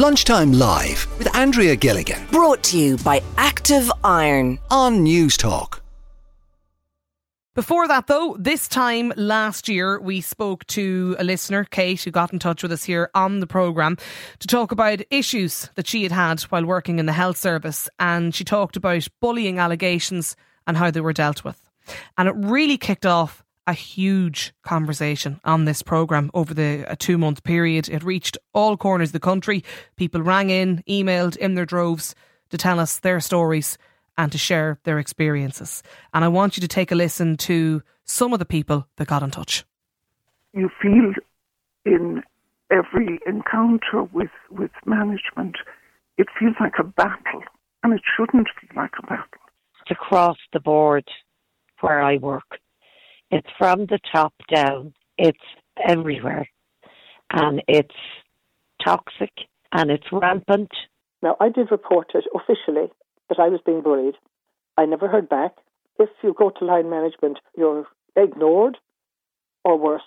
Lunchtime 0.00 0.54
Live 0.54 1.06
with 1.18 1.36
Andrea 1.36 1.76
Gilligan. 1.76 2.26
Brought 2.28 2.62
to 2.62 2.78
you 2.78 2.96
by 2.96 3.22
Active 3.36 3.92
Iron 4.02 4.58
on 4.70 5.04
Newstalk. 5.04 5.80
Before 7.54 7.86
that, 7.86 8.06
though, 8.06 8.34
this 8.40 8.66
time 8.66 9.12
last 9.18 9.68
year, 9.68 10.00
we 10.00 10.22
spoke 10.22 10.66
to 10.68 11.16
a 11.18 11.24
listener, 11.24 11.64
Kate, 11.64 12.02
who 12.02 12.10
got 12.10 12.32
in 12.32 12.38
touch 12.38 12.62
with 12.62 12.72
us 12.72 12.82
here 12.82 13.10
on 13.14 13.40
the 13.40 13.46
programme 13.46 13.98
to 14.38 14.46
talk 14.46 14.72
about 14.72 15.02
issues 15.10 15.68
that 15.74 15.86
she 15.86 16.02
had 16.02 16.12
had 16.12 16.40
while 16.44 16.64
working 16.64 16.98
in 16.98 17.04
the 17.04 17.12
health 17.12 17.36
service. 17.36 17.86
And 17.98 18.34
she 18.34 18.42
talked 18.42 18.76
about 18.76 19.06
bullying 19.20 19.58
allegations 19.58 20.34
and 20.66 20.78
how 20.78 20.90
they 20.90 21.02
were 21.02 21.12
dealt 21.12 21.44
with. 21.44 21.60
And 22.16 22.26
it 22.26 22.34
really 22.38 22.78
kicked 22.78 23.04
off 23.04 23.44
a 23.66 23.72
huge 23.72 24.52
conversation 24.62 25.40
on 25.44 25.64
this 25.64 25.82
programme 25.82 26.30
over 26.34 26.54
the 26.54 26.84
a 26.88 26.96
two 26.96 27.18
month 27.18 27.42
period. 27.44 27.88
It 27.88 28.02
reached 28.02 28.38
all 28.52 28.76
corners 28.76 29.10
of 29.10 29.14
the 29.14 29.20
country. 29.20 29.64
People 29.96 30.22
rang 30.22 30.50
in, 30.50 30.82
emailed 30.88 31.36
in 31.36 31.54
their 31.54 31.66
droves 31.66 32.14
to 32.50 32.58
tell 32.58 32.80
us 32.80 32.98
their 32.98 33.20
stories 33.20 33.78
and 34.18 34.30
to 34.32 34.38
share 34.38 34.78
their 34.84 34.98
experiences. 34.98 35.82
And 36.12 36.24
I 36.24 36.28
want 36.28 36.56
you 36.56 36.60
to 36.60 36.68
take 36.68 36.92
a 36.92 36.94
listen 36.94 37.36
to 37.38 37.82
some 38.04 38.32
of 38.32 38.38
the 38.38 38.44
people 38.44 38.86
that 38.96 39.08
got 39.08 39.22
in 39.22 39.30
touch. 39.30 39.64
You 40.52 40.68
feel 40.82 41.12
in 41.84 42.22
every 42.70 43.18
encounter 43.26 44.04
with, 44.12 44.30
with 44.50 44.72
management, 44.84 45.56
it 46.18 46.26
feels 46.38 46.56
like 46.60 46.74
a 46.78 46.84
battle, 46.84 47.42
and 47.82 47.92
it 47.94 48.02
shouldn't 48.16 48.48
feel 48.60 48.70
like 48.76 48.92
a 48.98 49.06
battle. 49.06 49.26
Across 49.90 50.36
the 50.52 50.60
board 50.60 51.04
where 51.80 52.02
I 52.02 52.18
work, 52.18 52.58
it's 53.30 53.48
from 53.58 53.86
the 53.86 53.98
top 54.12 54.34
down. 54.52 54.92
It's 55.18 55.38
everywhere. 55.86 56.48
And 57.32 57.62
it's 57.68 57.94
toxic 58.84 59.32
and 59.72 59.90
it's 59.90 60.06
rampant. 60.10 60.70
Now, 61.22 61.36
I 61.40 61.48
did 61.48 61.70
report 61.70 62.12
it 62.14 62.24
officially 62.34 62.90
that 63.28 63.38
I 63.38 63.48
was 63.48 63.60
being 63.64 63.82
bullied. 63.82 64.14
I 64.76 64.86
never 64.86 65.06
heard 65.08 65.28
back. 65.28 65.52
If 65.98 66.08
you 66.22 66.34
go 66.36 66.50
to 66.50 66.64
line 66.64 66.90
management, 66.90 67.38
you're 67.56 67.86
ignored 68.16 68.78
or 69.64 69.78
worse. 69.78 70.02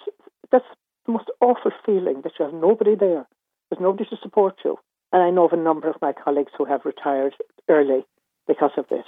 That's 0.51 0.65
the 1.05 1.13
most 1.13 1.29
awful 1.39 1.71
feeling 1.85 2.21
that 2.23 2.33
you 2.39 2.45
have 2.45 2.53
nobody 2.53 2.95
there. 2.95 3.27
There's 3.69 3.81
nobody 3.81 4.05
to 4.09 4.17
support 4.21 4.55
you. 4.65 4.77
And 5.11 5.21
I 5.21 5.29
know 5.29 5.45
of 5.45 5.53
a 5.53 5.57
number 5.57 5.89
of 5.89 6.01
my 6.01 6.11
colleagues 6.11 6.51
who 6.57 6.65
have 6.65 6.81
retired 6.85 7.35
early 7.69 8.05
because 8.47 8.71
of 8.77 8.87
this 8.89 9.05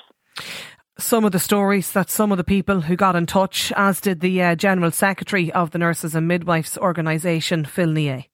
some 0.97 1.25
of 1.25 1.31
the 1.31 1.39
stories 1.39 1.91
that 1.91 2.09
some 2.09 2.31
of 2.31 2.37
the 2.37 2.43
people 2.43 2.81
who 2.81 2.95
got 2.95 3.15
in 3.15 3.25
touch, 3.25 3.71
as 3.75 3.99
did 3.99 4.21
the 4.21 4.41
uh, 4.41 4.55
General 4.55 4.91
Secretary 4.91 5.51
of 5.51 5.71
the 5.71 5.77
Nurses 5.77 6.15
and 6.15 6.27
Midwives 6.27 6.77
Organisation, 6.77 7.65
Phil 7.65 7.91
Nier. 7.91 8.25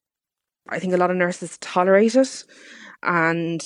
I 0.69 0.79
think 0.79 0.93
a 0.93 0.97
lot 0.97 1.11
of 1.11 1.17
nurses 1.17 1.57
tolerate 1.59 2.15
it 2.15 2.43
and 3.03 3.63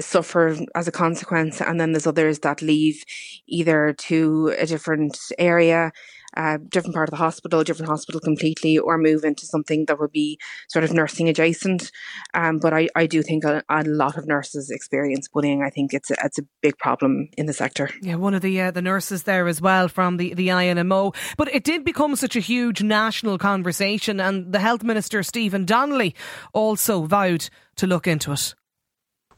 suffer 0.00 0.56
as 0.74 0.88
a 0.88 0.92
consequence, 0.92 1.60
and 1.60 1.80
then 1.80 1.92
there's 1.92 2.06
others 2.06 2.40
that 2.40 2.62
leave 2.62 3.04
either 3.46 3.94
to 3.98 4.54
a 4.58 4.66
different 4.66 5.16
area 5.38 5.92
a 6.36 6.58
different 6.58 6.94
part 6.94 7.08
of 7.08 7.12
the 7.12 7.16
hospital, 7.16 7.64
different 7.64 7.90
hospital 7.90 8.20
completely, 8.20 8.78
or 8.78 8.98
move 8.98 9.24
into 9.24 9.46
something 9.46 9.84
that 9.86 9.98
would 9.98 10.12
be 10.12 10.38
sort 10.68 10.84
of 10.84 10.92
nursing 10.92 11.28
adjacent. 11.28 11.90
Um, 12.34 12.58
but 12.58 12.72
I, 12.72 12.88
I 12.94 13.06
do 13.06 13.22
think 13.22 13.44
a, 13.44 13.62
a, 13.68 13.84
lot 13.84 14.16
of 14.16 14.26
nurses 14.26 14.70
experience 14.70 15.28
bullying. 15.28 15.62
I 15.62 15.70
think 15.70 15.94
it's 15.94 16.10
a, 16.10 16.16
it's 16.24 16.38
a 16.38 16.46
big 16.62 16.78
problem 16.78 17.28
in 17.36 17.46
the 17.46 17.52
sector. 17.52 17.90
Yeah, 18.02 18.16
one 18.16 18.34
of 18.34 18.42
the 18.42 18.60
uh, 18.60 18.70
the 18.70 18.82
nurses 18.82 19.24
there 19.24 19.46
as 19.46 19.60
well 19.60 19.88
from 19.88 20.16
the, 20.16 20.34
the 20.34 20.48
INMO. 20.48 21.14
But 21.36 21.54
it 21.54 21.64
did 21.64 21.84
become 21.84 22.16
such 22.16 22.36
a 22.36 22.40
huge 22.40 22.82
national 22.82 23.38
conversation, 23.38 24.20
and 24.20 24.52
the 24.52 24.60
health 24.60 24.82
minister 24.82 25.22
Stephen 25.22 25.64
Donnelly 25.64 26.14
also 26.52 27.02
vowed 27.02 27.48
to 27.76 27.86
look 27.86 28.06
into 28.06 28.32
it. 28.32 28.54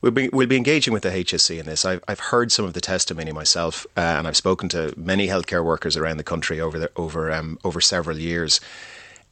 We'll 0.00 0.12
be, 0.12 0.28
we'll 0.28 0.46
be 0.46 0.56
engaging 0.56 0.92
with 0.92 1.02
the 1.02 1.10
HSE 1.10 1.58
in 1.58 1.66
this. 1.66 1.84
I've, 1.84 2.02
I've 2.06 2.20
heard 2.20 2.52
some 2.52 2.64
of 2.64 2.74
the 2.74 2.80
testimony 2.80 3.32
myself, 3.32 3.86
uh, 3.96 4.00
and 4.00 4.28
I've 4.28 4.36
spoken 4.36 4.68
to 4.70 4.92
many 4.96 5.28
healthcare 5.28 5.64
workers 5.64 5.96
around 5.96 6.18
the 6.18 6.24
country 6.24 6.60
over 6.60 6.78
the, 6.78 6.90
over 6.96 7.32
um, 7.32 7.58
over 7.64 7.80
several 7.80 8.18
years. 8.18 8.60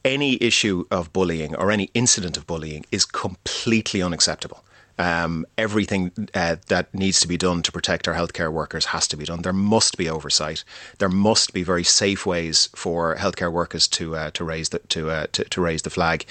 Any 0.04 0.42
issue 0.42 0.84
of 0.90 1.12
bullying 1.12 1.54
or 1.56 1.70
any 1.70 1.90
incident 1.94 2.36
of 2.36 2.46
bullying 2.46 2.84
is 2.90 3.04
completely 3.04 4.02
unacceptable. 4.02 4.64
Um, 4.98 5.44
everything 5.58 6.12
uh, 6.34 6.56
that 6.68 6.94
needs 6.94 7.18
to 7.20 7.28
be 7.28 7.36
done 7.36 7.62
to 7.62 7.72
protect 7.72 8.06
our 8.06 8.14
healthcare 8.14 8.52
workers 8.52 8.86
has 8.86 9.08
to 9.08 9.16
be 9.16 9.24
done. 9.24 9.42
There 9.42 9.52
must 9.52 9.96
be 9.96 10.08
oversight. 10.08 10.62
There 10.98 11.08
must 11.08 11.52
be 11.52 11.64
very 11.64 11.82
safe 11.82 12.24
ways 12.24 12.68
for 12.76 13.16
healthcare 13.16 13.52
workers 13.52 13.88
to 13.88 14.16
uh, 14.16 14.30
to 14.32 14.44
raise 14.44 14.68
the 14.68 14.78
to, 14.78 15.10
uh, 15.10 15.26
to, 15.32 15.44
to 15.44 15.60
raise 15.60 15.82
the 15.82 15.90
flag 15.90 16.26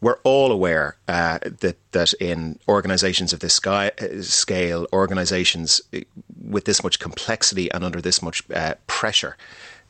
we're 0.00 0.18
all 0.24 0.50
aware 0.50 0.96
uh, 1.08 1.38
that 1.42 1.76
that 1.92 2.12
in 2.14 2.58
organisations 2.68 3.32
of 3.32 3.40
this 3.40 3.54
sky, 3.54 3.92
uh, 4.00 4.22
scale, 4.22 4.86
organisations 4.92 5.80
uh, 5.94 6.00
with 6.42 6.64
this 6.64 6.82
much 6.82 6.98
complexity 6.98 7.70
and 7.70 7.84
under 7.84 8.00
this 8.00 8.22
much 8.22 8.42
uh, 8.50 8.74
pressure, 8.86 9.36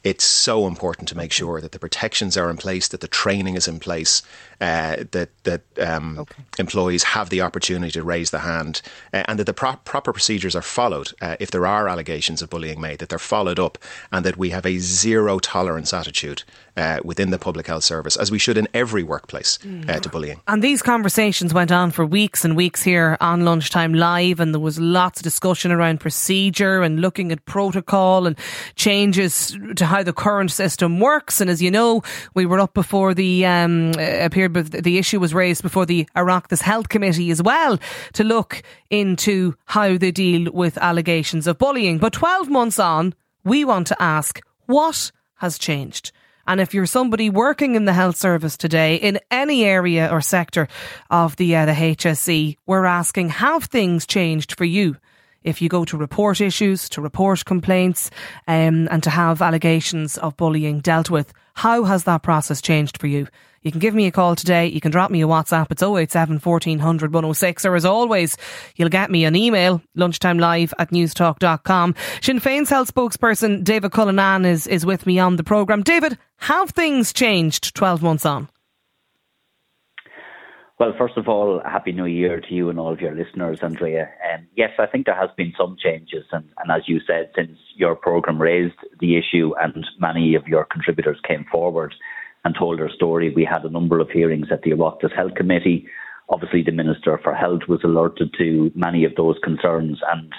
it's 0.03 0.25
so 0.25 0.66
important 0.66 1.09
to 1.09 1.16
make 1.16 1.32
sure 1.32 1.60
that 1.60 1.72
the 1.72 1.78
protections 1.78 2.37
are 2.37 2.50
in 2.50 2.56
place, 2.56 2.88
that 2.88 3.00
the 3.00 3.09
training 3.09 3.54
is 3.54 3.69
in 3.69 3.78
place, 3.78 4.22
uh, 4.60 5.04
that 5.12 5.31
that 5.44 5.62
um, 5.78 6.19
okay. 6.19 6.43
employees 6.59 7.03
have 7.03 7.31
the 7.31 7.41
opportunity 7.41 7.91
to 7.93 8.03
raise 8.03 8.31
the 8.31 8.41
hand, 8.41 8.82
uh, 9.12 9.22
and 9.26 9.38
that 9.38 9.47
the 9.47 9.54
pro- 9.54 9.76
proper 9.76 10.12
procedures 10.12 10.54
are 10.54 10.62
followed. 10.62 11.12
Uh, 11.21 11.37
if 11.41 11.50
there 11.50 11.66
are 11.66 11.88
allegations 11.88 12.43
of 12.43 12.50
bullying 12.50 12.81
made, 12.81 12.99
that 12.99 13.09
they're 13.09 13.19
followed 13.19 13.59
up, 13.59 13.78
and 14.12 14.25
that 14.25 14.37
we 14.37 14.50
have 14.50 14.66
a 14.66 14.78
zero 14.78 15.38
tolerance 15.38 15.94
attitude 15.94 16.43
uh, 16.76 16.99
within 17.04 17.31
the 17.31 17.38
public 17.38 17.66
health 17.66 17.84
service, 17.84 18.16
as 18.16 18.31
we 18.31 18.38
should 18.38 18.59
in 18.59 18.69
every 18.75 19.03
workplace, 19.03 19.59
mm. 19.59 20.00
to 20.00 20.09
bullying. 20.09 20.41
And 20.47 20.62
these 20.62 20.82
conversations 20.82 21.54
went 21.54 21.72
on 21.72 21.91
for 21.91 22.04
weeks 22.04 22.44
and 22.44 22.56
weeks 22.56 22.82
here 22.82 23.16
on 23.20 23.44
Lunchtime 23.44 23.94
Live, 23.94 24.41
and 24.41 24.54
there 24.54 24.60
was 24.60 24.78
lots 24.78 25.20
of 25.20 25.25
discussion 25.25 25.72
around 25.72 26.00
procedure 26.00 26.82
and 26.82 27.00
looking 27.00 27.32
at 27.32 27.44
protocol 27.44 28.26
and 28.26 28.37
changes 28.76 29.56
to 29.76 29.87
how 29.87 30.03
the 30.03 30.12
current 30.12 30.50
system 30.50 31.00
works. 31.00 31.41
And 31.41 31.50
as 31.50 31.62
you 31.62 31.70
know, 31.70 32.03
we 32.34 32.47
were 32.47 32.60
up 32.60 32.75
before 32.75 33.15
the 33.15 33.47
um, 33.47 33.93
appeared, 33.99 34.50
the 34.50 34.99
issue 34.99 35.21
was 35.21 35.34
raised 35.34 35.62
before 35.62 35.87
the 35.87 36.06
Oireachtas 36.16 36.61
Health 36.61 36.88
Committee 36.88 37.31
as 37.31 37.43
well 37.43 37.78
to 38.15 38.25
look 38.25 38.62
into 38.91 39.55
how 39.66 39.97
they 39.97 40.11
deal 40.11 40.53
with 40.53 40.78
allegations 40.78 41.47
of 41.47 41.59
bullying. 41.59 41.99
But 41.99 42.12
12 42.12 42.49
months 42.49 42.78
on, 42.78 43.15
we 43.44 43.65
want 43.65 43.87
to 43.88 44.03
ask 44.03 44.41
what 44.66 45.11
has 45.37 45.59
changed. 45.59 46.12
And 46.47 46.61
if 46.61 46.75
you're 46.75 46.87
somebody 46.87 47.31
working 47.31 47.75
in 47.75 47.84
the 47.84 47.93
health 47.93 48.16
service 48.16 48.56
today 48.56 48.97
in 48.97 49.21
any 49.31 49.65
area 49.65 50.09
or 50.11 50.21
sector 50.21 50.69
of 51.11 51.37
the 51.37 51.55
uh, 51.55 51.67
the 51.67 51.72
HSE, 51.72 52.56
we're 52.67 52.87
asking 52.87 53.28
have 53.28 53.65
things 53.65 54.06
changed 54.06 54.56
for 54.56 54.65
you? 54.65 54.97
if 55.43 55.62
you 55.62 55.69
go 55.69 55.84
to 55.84 55.97
report 55.97 56.41
issues, 56.41 56.88
to 56.91 57.00
report 57.00 57.44
complaints, 57.44 58.11
um, 58.47 58.88
and 58.91 59.03
to 59.03 59.11
have 59.11 59.41
allegations 59.41 60.19
of 60.19 60.37
bullying 60.37 60.81
dealt 60.81 61.11
with. 61.11 61.32
How 61.55 61.84
has 61.84 62.05
that 62.05 62.22
process 62.22 62.61
changed 62.61 62.99
for 63.00 63.06
you? 63.06 63.27
You 63.62 63.71
can 63.71 63.81
give 63.81 63.94
me 63.94 64.06
a 64.06 64.10
call 64.10 64.37
today. 64.37 64.69
You 64.69 64.81
can 64.81 64.91
drop 64.91 65.10
me 65.10 65.21
a 65.21 65.26
WhatsApp. 65.26 65.71
It's 65.71 65.82
087 65.82 66.38
1400 66.38 67.12
106. 67.12 67.65
Or 67.66 67.76
as 67.76 67.84
always, 67.84 68.38
you'll 68.76 68.88
get 68.88 69.10
me 69.10 69.25
an 69.26 69.37
email, 69.37 69.82
lunchtime 69.94 70.38
live 70.38 70.72
at 70.78 70.91
newstalk.com. 70.91 71.94
Sinn 72.22 72.41
Féin's 72.41 72.70
health 72.70 72.94
spokesperson, 72.94 73.62
David 73.62 73.93
Cullinane, 73.93 74.47
is, 74.47 74.66
is 74.66 74.87
with 74.87 75.06
me 75.06 75.19
on 75.19 75.37
the 75.37 75.44
programme. 75.44 75.82
David, 75.82 76.16
have 76.38 76.70
things 76.70 77.12
changed 77.12 77.75
12 77.75 78.03
months 78.03 78.25
on? 78.25 78.49
Well, 80.78 80.94
first 80.97 81.19
of 81.19 81.28
all, 81.28 81.60
Happy 81.62 81.93
New 81.93 82.06
Year 82.06 82.41
to 82.41 82.54
you 82.54 82.70
and 82.70 82.78
all 82.78 82.91
of 82.91 83.03
your 83.03 83.15
listeners, 83.15 83.59
Andrea. 83.60 84.09
Um, 84.32 84.47
yes, 84.56 84.70
I 84.78 84.87
think 84.87 85.04
there 85.04 85.15
has 85.15 85.28
been 85.37 85.53
some 85.59 85.76
changes, 85.78 86.25
and, 86.32 86.49
and 86.56 86.72
as 86.72 86.88
you 86.88 87.00
said, 87.06 87.31
since 87.37 87.59
your 87.76 87.94
programme 87.94 88.41
raised 88.41 88.78
the 88.99 89.19
issue 89.19 89.53
and 89.60 89.87
many 89.99 90.34
of 90.34 90.49
your 90.49 90.65
contributors 90.65 91.19
came 91.28 91.44
forward 91.53 91.94
and 92.44 92.54
told 92.54 92.78
her 92.78 92.88
story, 92.88 93.32
we 93.34 93.44
had 93.44 93.64
a 93.64 93.70
number 93.70 94.00
of 94.00 94.10
hearings 94.10 94.48
at 94.50 94.62
the 94.62 94.70
Oireachtas 94.70 95.14
Health 95.14 95.34
Committee. 95.34 95.86
Obviously, 96.28 96.62
the 96.62 96.72
Minister 96.72 97.19
for 97.22 97.34
Health 97.34 97.62
was 97.69 97.81
alerted 97.84 98.34
to 98.38 98.70
many 98.75 99.04
of 99.04 99.14
those 99.16 99.37
concerns, 99.42 99.98
and 100.12 100.32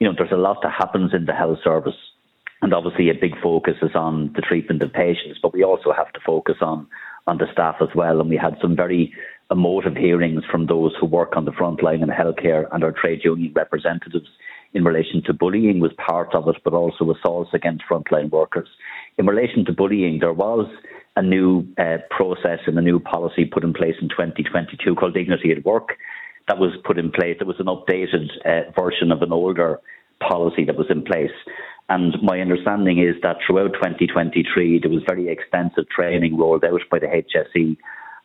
you 0.00 0.08
know, 0.08 0.14
there's 0.16 0.32
a 0.32 0.36
lot 0.36 0.62
that 0.62 0.72
happens 0.72 1.12
in 1.14 1.26
the 1.26 1.32
health 1.32 1.58
service, 1.62 1.96
and 2.62 2.74
obviously, 2.74 3.10
a 3.10 3.14
big 3.14 3.38
focus 3.42 3.76
is 3.82 3.94
on 3.94 4.32
the 4.34 4.42
treatment 4.42 4.82
of 4.82 4.92
patients, 4.92 5.38
but 5.42 5.52
we 5.52 5.62
also 5.62 5.92
have 5.92 6.12
to 6.12 6.20
focus 6.24 6.56
on 6.60 6.86
on 7.26 7.38
the 7.38 7.46
staff 7.52 7.76
as 7.80 7.88
well, 7.94 8.20
and 8.20 8.28
we 8.28 8.36
had 8.36 8.56
some 8.60 8.76
very 8.76 9.12
emotive 9.50 9.96
hearings 9.96 10.42
from 10.50 10.66
those 10.66 10.94
who 10.98 11.06
work 11.06 11.36
on 11.36 11.44
the 11.44 11.52
front 11.52 11.82
line 11.82 12.02
in 12.02 12.08
healthcare 12.08 12.66
and 12.72 12.82
our 12.82 12.92
trade 12.92 13.20
union 13.24 13.52
representatives 13.54 14.28
in 14.74 14.84
relation 14.84 15.22
to 15.22 15.32
bullying 15.32 15.80
was 15.80 15.92
part 15.94 16.34
of 16.34 16.48
it, 16.48 16.56
but 16.64 16.74
also 16.74 17.10
assaults 17.12 17.50
against 17.54 17.84
frontline 17.88 18.30
workers. 18.30 18.68
In 19.18 19.26
relation 19.26 19.64
to 19.66 19.72
bullying, 19.72 20.18
there 20.18 20.32
was 20.32 20.68
a 21.16 21.22
new 21.22 21.66
uh, 21.78 21.98
process 22.10 22.60
and 22.66 22.78
a 22.78 22.82
new 22.82 22.98
policy 22.98 23.44
put 23.44 23.64
in 23.64 23.72
place 23.72 23.94
in 24.00 24.08
2022 24.08 24.94
called 24.94 25.14
Dignity 25.14 25.52
at 25.52 25.64
Work 25.64 25.96
that 26.48 26.58
was 26.58 26.72
put 26.84 26.98
in 26.98 27.10
place. 27.10 27.36
It 27.40 27.46
was 27.46 27.60
an 27.60 27.66
updated 27.66 28.28
uh, 28.44 28.70
version 28.78 29.10
of 29.12 29.22
an 29.22 29.32
older 29.32 29.80
policy 30.20 30.64
that 30.64 30.76
was 30.76 30.88
in 30.90 31.02
place. 31.02 31.32
And 31.88 32.14
my 32.22 32.40
understanding 32.40 32.98
is 32.98 33.14
that 33.22 33.36
throughout 33.46 33.74
2023, 33.74 34.80
there 34.80 34.90
was 34.90 35.02
very 35.06 35.28
extensive 35.28 35.88
training 35.88 36.36
rolled 36.38 36.64
out 36.64 36.80
by 36.90 36.98
the 36.98 37.06
HSE 37.06 37.76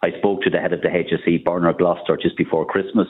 I 0.01 0.11
spoke 0.17 0.41
to 0.43 0.49
the 0.49 0.59
head 0.59 0.73
of 0.73 0.81
the 0.81 0.87
HSE, 0.87 1.43
Bernard 1.43 1.77
Gloster, 1.77 2.17
just 2.21 2.37
before 2.37 2.65
Christmas, 2.65 3.07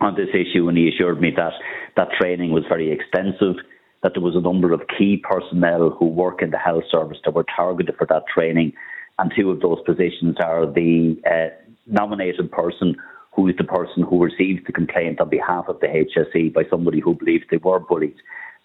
on 0.00 0.14
this 0.14 0.30
issue, 0.32 0.68
and 0.68 0.76
he 0.76 0.88
assured 0.88 1.20
me 1.20 1.30
that 1.36 1.52
that 1.96 2.08
training 2.18 2.50
was 2.50 2.64
very 2.68 2.90
extensive, 2.90 3.56
that 4.02 4.12
there 4.14 4.22
was 4.22 4.34
a 4.34 4.40
number 4.40 4.72
of 4.72 4.82
key 4.98 5.22
personnel 5.22 5.90
who 5.90 6.06
work 6.06 6.42
in 6.42 6.50
the 6.50 6.58
health 6.58 6.84
service 6.90 7.18
that 7.24 7.34
were 7.34 7.44
targeted 7.56 7.94
for 7.96 8.06
that 8.06 8.24
training, 8.32 8.72
and 9.18 9.32
two 9.36 9.50
of 9.50 9.60
those 9.60 9.78
positions 9.86 10.36
are 10.42 10.66
the 10.66 11.16
uh, 11.30 11.54
nominated 11.86 12.50
person 12.50 12.96
who 13.34 13.48
is 13.48 13.56
the 13.56 13.64
person 13.64 14.02
who 14.02 14.22
receives 14.22 14.64
the 14.66 14.72
complaint 14.72 15.20
on 15.20 15.28
behalf 15.28 15.66
of 15.68 15.80
the 15.80 15.86
HSE 15.86 16.52
by 16.52 16.62
somebody 16.70 17.00
who 17.00 17.14
believes 17.14 17.44
they 17.50 17.56
were 17.58 17.80
bullied. 17.80 18.14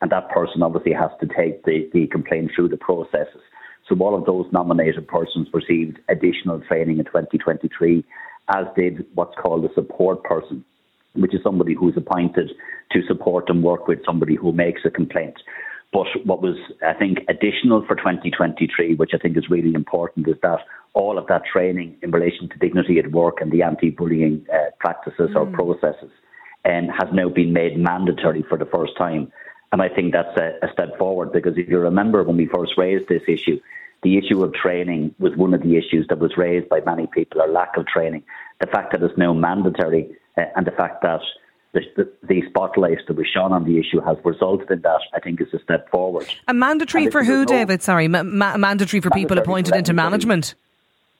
And 0.02 0.12
that 0.12 0.30
person 0.30 0.64
obviously 0.64 0.94
has 0.94 1.12
to 1.20 1.28
take 1.28 1.64
the, 1.66 1.90
the 1.94 2.08
complaint 2.08 2.52
through 2.56 2.70
the 2.70 2.78
processes. 2.78 3.42
So 3.88 3.96
all 4.00 4.16
of 4.16 4.26
those 4.26 4.46
nominated 4.52 5.08
persons 5.08 5.48
received 5.52 6.00
additional 6.08 6.62
training 6.62 7.00
in 7.00 7.06
2023, 7.06 8.06
as 8.50 8.66
did 8.76 9.06
what's 9.16 9.36
called 9.42 9.66
a 9.66 9.74
support 9.74 10.24
person, 10.24 10.64
which 11.16 11.34
is 11.34 11.42
somebody 11.44 11.74
who's 11.74 11.98
appointed 11.98 12.52
to 12.92 13.02
support 13.08 13.50
and 13.50 13.64
work 13.64 13.88
with 13.88 14.00
somebody 14.06 14.36
who 14.36 14.52
makes 14.52 14.82
a 14.86 14.92
complaint. 14.92 15.36
But 15.92 16.08
what 16.24 16.42
was, 16.42 16.56
I 16.86 16.94
think, 16.94 17.20
additional 17.30 17.84
for 17.86 17.96
2023, 17.96 18.96
which 18.96 19.12
I 19.14 19.18
think 19.18 19.38
is 19.38 19.50
really 19.50 19.74
important, 19.74 20.28
is 20.28 20.36
that 20.44 20.60
all 20.94 21.18
of 21.18 21.28
that 21.28 21.44
training 21.52 21.98
in 22.04 22.12
relation 22.12 22.48
to 22.50 22.58
dignity 22.60 23.00
at 23.00 23.12
work 23.12 23.42
and 23.42 23.52
the 23.52 23.64
anti-bullying 23.64 24.46
uh, 24.54 24.70
practices 24.80 25.32
mm. 25.32 25.36
or 25.36 25.46
processes 25.48 26.12
um, 26.66 26.88
has 26.90 27.10
now 27.12 27.30
been 27.30 27.54
made 27.54 27.78
mandatory 27.78 28.44
for 28.48 28.58
the 28.58 28.66
first 28.66 28.96
time. 28.98 29.32
And 29.72 29.82
I 29.82 29.90
think 29.90 30.14
that's 30.14 30.36
a, 30.38 30.58
a 30.64 30.72
step 30.74 30.98
forward 30.98 31.32
because 31.32 31.58
if 31.58 31.68
you 31.70 31.80
remember 31.80 32.24
when 32.24 32.38
we 32.38 32.48
first 32.48 32.74
raised 32.78 33.08
this 33.08 33.24
issue, 33.28 33.60
the 34.04 34.18
issue 34.18 34.44
of 34.44 34.54
training 34.54 35.14
was 35.20 35.36
one 35.36 35.54
of 35.54 35.62
the 35.62 35.76
issues 35.76 36.08
that 36.10 36.20
was 36.20 36.38
raised 36.38 36.70
by 36.70 36.80
many 36.82 37.08
people, 37.08 37.42
or 37.42 37.48
lack 37.48 37.76
of 37.78 37.86
training. 37.86 38.24
The 38.62 38.68
fact 38.68 38.92
that 38.92 39.04
it's 39.04 39.18
now 39.18 39.34
mandatory 39.34 40.10
uh, 40.38 40.44
and 40.56 40.66
the 40.66 40.72
fact 40.72 41.02
that 41.02 41.22
the, 41.74 41.82
the, 41.96 42.12
the, 42.28 42.42
spotlight 42.50 42.98
that 43.08 43.16
was 43.16 43.28
shone 43.28 43.54
on 43.54 43.64
the 43.64 43.78
issue 43.78 44.02
has 44.02 44.18
resulted 44.24 44.72
in 44.72 44.82
that, 44.82 45.02
I 45.14 45.20
think 45.20 45.40
is 45.40 45.54
a 45.54 45.60
step 45.60 45.90
forward. 45.90 46.28
A 46.48 46.54
mandatory 46.54 47.10
for 47.10 47.24
who, 47.24 47.46
David? 47.46 47.84
Sorry, 47.84 48.08
ma- 48.08 48.24
ma- 48.24 48.58
mandatory 48.58 49.02
for 49.02 49.10
mandatory 49.10 49.22
people 49.22 49.38
appointed 49.38 49.76
into 49.76 49.94
management? 49.94 50.56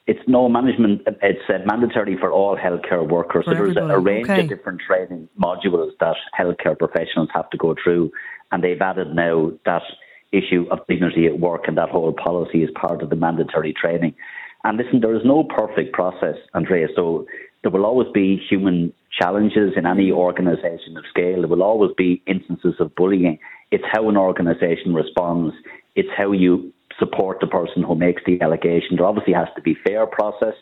It's 0.08 0.28
no 0.28 0.50
management, 0.50 1.04
it's 1.22 1.48
uh, 1.50 1.60
mandatory 1.66 2.18
for 2.18 2.32
all 2.32 2.58
healthcare 2.58 3.08
workers. 3.08 3.46
For 3.46 3.54
so 3.54 3.64
there's 3.64 3.78
a, 3.78 3.82
a 3.82 4.00
range 4.00 4.28
okay. 4.28 4.42
of 4.42 4.50
different 4.50 4.82
training 4.82 5.30
modules 5.40 5.92
that 6.00 6.16
healthcare 6.38 6.78
professionals 6.78 7.30
have 7.34 7.48
to 7.52 7.58
go 7.58 7.76
through, 7.82 8.12
and 8.52 8.64
they've 8.64 8.82
added 8.82 9.14
now 9.14 9.52
that 9.66 9.84
issue 10.32 10.66
of 10.72 10.80
dignity 10.88 11.28
at 11.28 11.40
work 11.40 11.68
and 11.68 11.78
that 11.78 11.90
whole 11.90 12.14
policy 12.14 12.64
is 12.64 12.70
part 12.74 13.04
of 13.04 13.10
the 13.10 13.16
mandatory 13.16 13.74
training. 13.74 14.16
And 14.64 14.78
listen, 14.78 15.00
there 15.00 15.16
is 15.16 15.22
no 15.24 15.44
perfect 15.44 15.94
process, 15.94 16.36
Andrea. 16.54 16.88
So 16.96 17.26
there 17.62 17.72
will 17.72 17.86
always 17.86 18.08
be 18.14 18.42
human 18.50 18.94
challenges 19.18 19.74
in 19.76 19.86
any 19.86 20.10
mm-hmm. 20.10 20.18
organisation 20.18 20.98
of 20.98 21.06
scale. 21.10 21.40
There 21.40 21.48
will 21.48 21.64
always 21.64 21.92
be 21.98 22.22
instances 22.28 22.76
of 22.80 22.94
bullying. 22.96 23.40
It's 23.72 23.84
how 23.92 24.10
an 24.10 24.18
organisation 24.18 24.94
responds. 24.94 25.56
It's 25.96 26.10
how 26.18 26.32
you 26.32 26.74
support 26.98 27.40
the 27.40 27.48
person 27.48 27.84
who 27.84 27.96
makes 27.96 28.22
the 28.26 28.42
allegation. 28.42 28.98
There 28.98 29.06
obviously 29.06 29.34
has 29.34 29.48
to 29.56 29.62
be 29.62 29.76
fair 29.86 30.06
process 30.06 30.56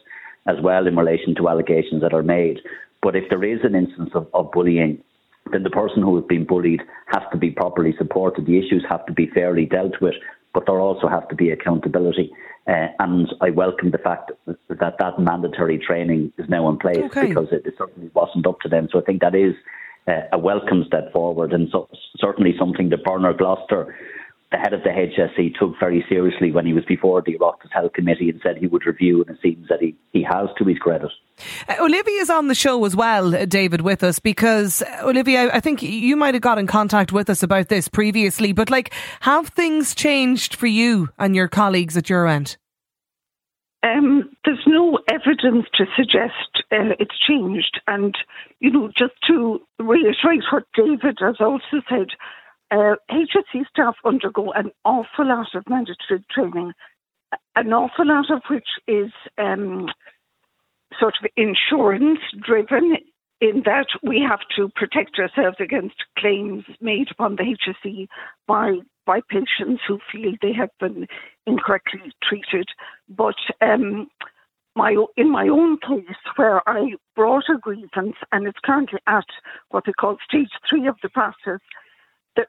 as 0.45 0.55
well 0.61 0.87
in 0.87 0.95
relation 0.95 1.35
to 1.35 1.49
allegations 1.49 2.01
that 2.01 2.13
are 2.13 2.23
made. 2.23 2.59
But 3.01 3.15
if 3.15 3.29
there 3.29 3.43
is 3.43 3.59
an 3.63 3.75
instance 3.75 4.11
of, 4.13 4.27
of 4.33 4.51
bullying, 4.51 5.03
then 5.51 5.63
the 5.63 5.69
person 5.69 6.01
who 6.01 6.15
has 6.15 6.25
been 6.25 6.45
bullied 6.45 6.81
has 7.07 7.23
to 7.31 7.37
be 7.37 7.51
properly 7.51 7.93
supported. 7.97 8.45
The 8.45 8.57
issues 8.57 8.85
have 8.89 9.05
to 9.05 9.13
be 9.13 9.27
fairly 9.27 9.65
dealt 9.65 10.01
with, 10.01 10.15
but 10.53 10.65
there 10.65 10.79
also 10.79 11.07
has 11.07 11.23
to 11.29 11.35
be 11.35 11.51
accountability. 11.51 12.31
Uh, 12.67 12.87
and 12.99 13.33
I 13.39 13.49
welcome 13.49 13.91
the 13.91 13.97
fact 13.97 14.31
that 14.45 14.97
that 14.99 15.19
mandatory 15.19 15.77
training 15.77 16.33
is 16.37 16.49
now 16.49 16.67
in 16.67 16.77
place 16.77 16.97
okay. 16.97 17.27
because 17.27 17.47
it, 17.51 17.65
it, 17.65 17.75
certainly 17.77 18.11
wasn't 18.13 18.45
up 18.45 18.59
to 18.61 18.69
them. 18.69 18.89
So 18.91 18.99
I 18.99 19.03
think 19.03 19.21
that 19.21 19.35
is 19.35 19.53
uh, 20.05 20.21
a 20.33 20.37
welcome 20.37 20.83
step 20.85 21.13
forward 21.13 21.53
and 21.53 21.69
so, 21.71 21.87
certainly 22.17 22.55
something 22.59 22.89
that 22.89 23.05
Bernard 23.05 23.37
Gloster 23.37 23.95
the 24.51 24.57
head 24.57 24.73
of 24.73 24.81
the 24.83 24.89
HSE 24.89 25.57
took 25.59 25.73
very 25.79 26.05
seriously 26.07 26.51
when 26.51 26.65
he 26.65 26.73
was 26.73 26.85
before 26.85 27.21
the 27.21 27.37
Oireachtas 27.37 27.71
Health 27.71 27.93
Committee 27.93 28.29
and 28.29 28.39
said 28.41 28.57
he 28.57 28.67
would 28.67 28.85
review, 28.85 29.21
and 29.21 29.35
it 29.35 29.41
seems 29.41 29.67
that 29.67 29.81
he, 29.81 29.95
he 30.13 30.23
has 30.23 30.47
to 30.57 30.63
his 30.63 30.77
credit. 30.77 31.11
Uh, 31.67 31.75
Olivia 31.81 32.21
is 32.21 32.29
on 32.29 32.47
the 32.47 32.55
show 32.55 32.83
as 32.85 32.95
well, 32.95 33.35
uh, 33.35 33.45
David, 33.45 33.81
with 33.81 34.03
us 34.03 34.19
because 34.19 34.81
uh, 34.81 35.01
Olivia, 35.03 35.49
I 35.53 35.59
think 35.59 35.83
you 35.83 36.15
might 36.15 36.33
have 36.33 36.41
got 36.41 36.59
in 36.59 36.67
contact 36.67 37.11
with 37.11 37.29
us 37.29 37.43
about 37.43 37.67
this 37.67 37.89
previously, 37.89 38.53
but 38.53 38.69
like, 38.69 38.93
have 39.21 39.49
things 39.49 39.93
changed 39.93 40.55
for 40.55 40.67
you 40.67 41.09
and 41.19 41.35
your 41.35 41.49
colleagues 41.49 41.97
at 41.97 42.09
your 42.09 42.25
end? 42.25 42.55
Um, 43.83 44.29
there's 44.43 44.63
no 44.65 44.99
evidence 45.09 45.65
to 45.75 45.85
suggest 45.95 46.63
uh, 46.71 46.95
it's 46.99 47.17
changed. 47.27 47.79
And, 47.87 48.15
you 48.59 48.71
know, 48.71 48.87
just 48.97 49.13
to 49.27 49.59
reiterate 49.79 50.43
what 50.51 50.63
David 50.75 51.17
has 51.19 51.35
also 51.39 51.83
said, 51.89 52.07
uh, 52.71 52.95
HSE 53.11 53.67
staff 53.69 53.95
undergo 54.05 54.51
an 54.51 54.71
awful 54.83 55.27
lot 55.27 55.47
of 55.53 55.63
mandatory 55.69 56.23
training, 56.31 56.73
an 57.55 57.73
awful 57.73 58.07
lot 58.07 58.29
of 58.31 58.41
which 58.49 58.67
is 58.87 59.11
um, 59.37 59.87
sort 60.99 61.15
of 61.21 61.29
insurance 61.35 62.19
driven, 62.45 62.97
in 63.39 63.61
that 63.65 63.87
we 64.03 64.25
have 64.27 64.39
to 64.55 64.69
protect 64.75 65.19
ourselves 65.19 65.57
against 65.59 65.95
claims 66.17 66.63
made 66.81 67.07
upon 67.11 67.35
the 67.35 67.43
HSE 67.43 68.07
by 68.47 68.77
by 69.05 69.21
patients 69.29 69.81
who 69.87 69.99
feel 70.11 70.33
they 70.41 70.53
have 70.53 70.71
been 70.79 71.07
incorrectly 71.45 72.11
treated. 72.27 72.67
But 73.07 73.35
um, 73.61 74.07
my 74.75 74.95
in 75.15 75.31
my 75.31 75.47
own 75.47 75.77
case, 75.77 76.15
where 76.35 76.67
I 76.67 76.93
brought 77.15 77.45
a 77.49 77.57
grievance 77.57 78.15
and 78.31 78.47
it's 78.47 78.59
currently 78.63 78.99
at 79.07 79.25
what 79.69 79.85
they 79.85 79.93
call 79.93 80.17
stage 80.27 80.49
three 80.69 80.87
of 80.87 80.95
the 81.01 81.09
process, 81.09 81.61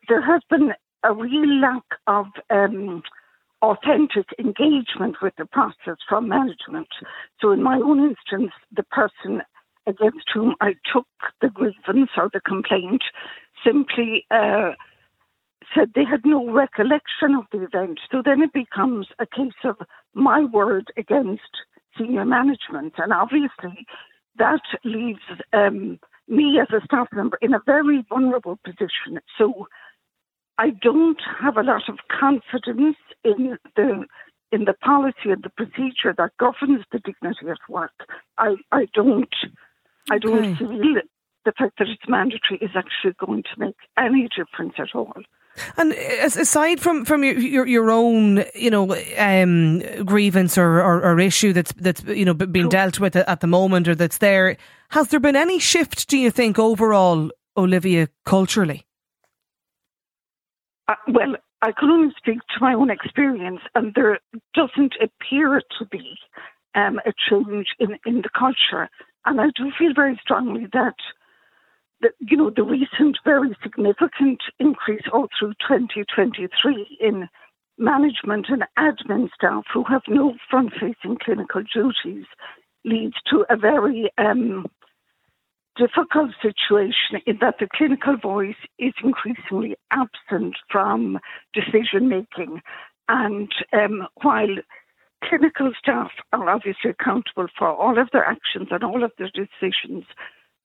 there 0.08 0.22
has 0.22 0.42
been 0.50 0.72
a 1.04 1.12
real 1.12 1.60
lack 1.60 1.84
of 2.06 2.26
um, 2.50 3.02
authentic 3.62 4.26
engagement 4.38 5.16
with 5.22 5.34
the 5.36 5.46
process 5.46 5.96
from 6.08 6.28
management. 6.28 6.88
So, 7.40 7.52
in 7.52 7.62
my 7.62 7.76
own 7.76 8.00
instance, 8.10 8.52
the 8.74 8.82
person 8.84 9.42
against 9.86 10.26
whom 10.32 10.54
I 10.60 10.74
took 10.92 11.06
the 11.40 11.48
grievance 11.48 12.10
or 12.16 12.28
the 12.32 12.40
complaint 12.40 13.02
simply 13.64 14.26
uh, 14.30 14.72
said 15.74 15.92
they 15.94 16.04
had 16.04 16.24
no 16.24 16.50
recollection 16.50 17.34
of 17.34 17.44
the 17.52 17.64
event. 17.64 18.00
So 18.10 18.22
then 18.24 18.42
it 18.42 18.52
becomes 18.52 19.08
a 19.18 19.26
case 19.26 19.60
of 19.64 19.76
my 20.14 20.44
word 20.44 20.92
against 20.96 21.50
senior 21.96 22.24
management. 22.24 22.94
And 22.98 23.12
obviously, 23.12 23.86
that 24.38 24.62
leaves 24.84 25.20
um, 25.52 25.98
me 26.28 26.60
as 26.60 26.68
a 26.70 26.84
staff 26.84 27.08
member 27.12 27.38
in 27.40 27.54
a 27.54 27.60
very 27.64 28.04
vulnerable 28.08 28.58
position. 28.64 29.20
So 29.36 29.68
I 30.58 30.70
don't 30.70 31.20
have 31.40 31.56
a 31.56 31.62
lot 31.62 31.88
of 31.88 31.98
confidence 32.20 32.96
in 33.24 33.58
the 33.76 34.04
in 34.50 34.64
the 34.64 34.72
policy 34.72 35.30
and 35.30 35.42
the 35.42 35.50
procedure 35.50 36.14
that 36.16 36.30
governs 36.38 36.84
the 36.90 36.98
dignity 36.98 37.48
at 37.50 37.58
work. 37.68 37.92
I, 38.38 38.56
I 38.72 38.86
don't 38.94 39.34
I 40.10 40.18
don't 40.18 40.38
okay. 40.38 40.54
feel 40.54 41.02
the 41.44 41.52
fact 41.52 41.78
that 41.78 41.88
it's 41.88 42.08
mandatory 42.08 42.58
is 42.60 42.70
actually 42.74 43.14
going 43.18 43.42
to 43.42 43.58
make 43.58 43.76
any 43.96 44.28
difference 44.28 44.74
at 44.78 44.94
all. 44.94 45.12
And 45.76 45.92
aside 45.92 46.80
from 46.80 47.04
from 47.04 47.24
your 47.24 47.38
your, 47.38 47.66
your 47.66 47.90
own 47.90 48.44
you 48.54 48.70
know 48.70 48.96
um, 49.16 49.80
grievance 50.04 50.58
or, 50.58 50.80
or, 50.80 51.02
or, 51.02 51.20
issue 51.20 51.52
that's 51.52 51.72
that's 51.72 52.02
you 52.04 52.24
know 52.24 52.34
being 52.34 52.68
dealt 52.68 53.00
with 53.00 53.16
at 53.16 53.40
the 53.40 53.46
moment 53.46 53.88
or 53.88 53.94
that's 53.94 54.18
there, 54.18 54.56
has 54.90 55.08
there 55.08 55.20
been 55.20 55.36
any 55.36 55.58
shift? 55.58 56.08
Do 56.08 56.18
you 56.18 56.30
think 56.30 56.58
overall, 56.58 57.30
Olivia, 57.56 58.08
culturally? 58.24 58.86
Uh, 60.88 60.94
well, 61.08 61.36
I 61.60 61.72
can 61.72 61.90
only 61.90 62.14
speak 62.16 62.38
to 62.38 62.60
my 62.60 62.74
own 62.74 62.90
experience, 62.90 63.60
and 63.74 63.92
there 63.94 64.20
doesn't 64.54 64.94
appear 65.00 65.60
to 65.78 65.84
be 65.86 66.16
um, 66.74 67.00
a 67.04 67.12
change 67.28 67.68
in, 67.78 67.98
in 68.06 68.22
the 68.22 68.30
culture. 68.36 68.88
And 69.26 69.40
I 69.40 69.46
do 69.56 69.70
feel 69.78 69.92
very 69.94 70.18
strongly 70.22 70.66
that, 70.72 70.94
that, 72.02 72.12
you 72.20 72.36
know, 72.36 72.50
the 72.54 72.62
recent 72.62 73.18
very 73.24 73.56
significant 73.62 74.40
increase 74.58 75.02
all 75.12 75.28
through 75.38 75.54
2023 75.66 76.98
in 77.00 77.28
management 77.78 78.46
and 78.48 78.64
admin 78.78 79.28
staff 79.34 79.64
who 79.72 79.84
have 79.84 80.02
no 80.08 80.34
front 80.50 80.72
facing 80.72 81.16
clinical 81.22 81.62
duties 81.74 82.26
leads 82.84 83.14
to 83.30 83.44
a 83.50 83.56
very 83.56 84.10
um, 84.18 84.66
difficult 85.76 86.30
situation 86.42 87.22
in 87.26 87.38
that 87.40 87.56
the 87.60 87.68
clinical 87.72 88.16
voice 88.16 88.56
is 88.78 88.92
increasingly 89.02 89.76
absent 89.92 90.56
from 90.70 91.18
decision 91.54 92.08
making. 92.08 92.60
And 93.08 93.50
um, 93.72 94.06
while 94.22 94.56
clinical 95.24 95.72
staff 95.78 96.10
are 96.32 96.48
obviously 96.50 96.90
accountable 96.90 97.46
for 97.56 97.68
all 97.68 97.98
of 97.98 98.08
their 98.12 98.24
actions 98.24 98.68
and 98.70 98.82
all 98.82 99.04
of 99.04 99.12
their 99.18 99.30
decisions, 99.30 100.04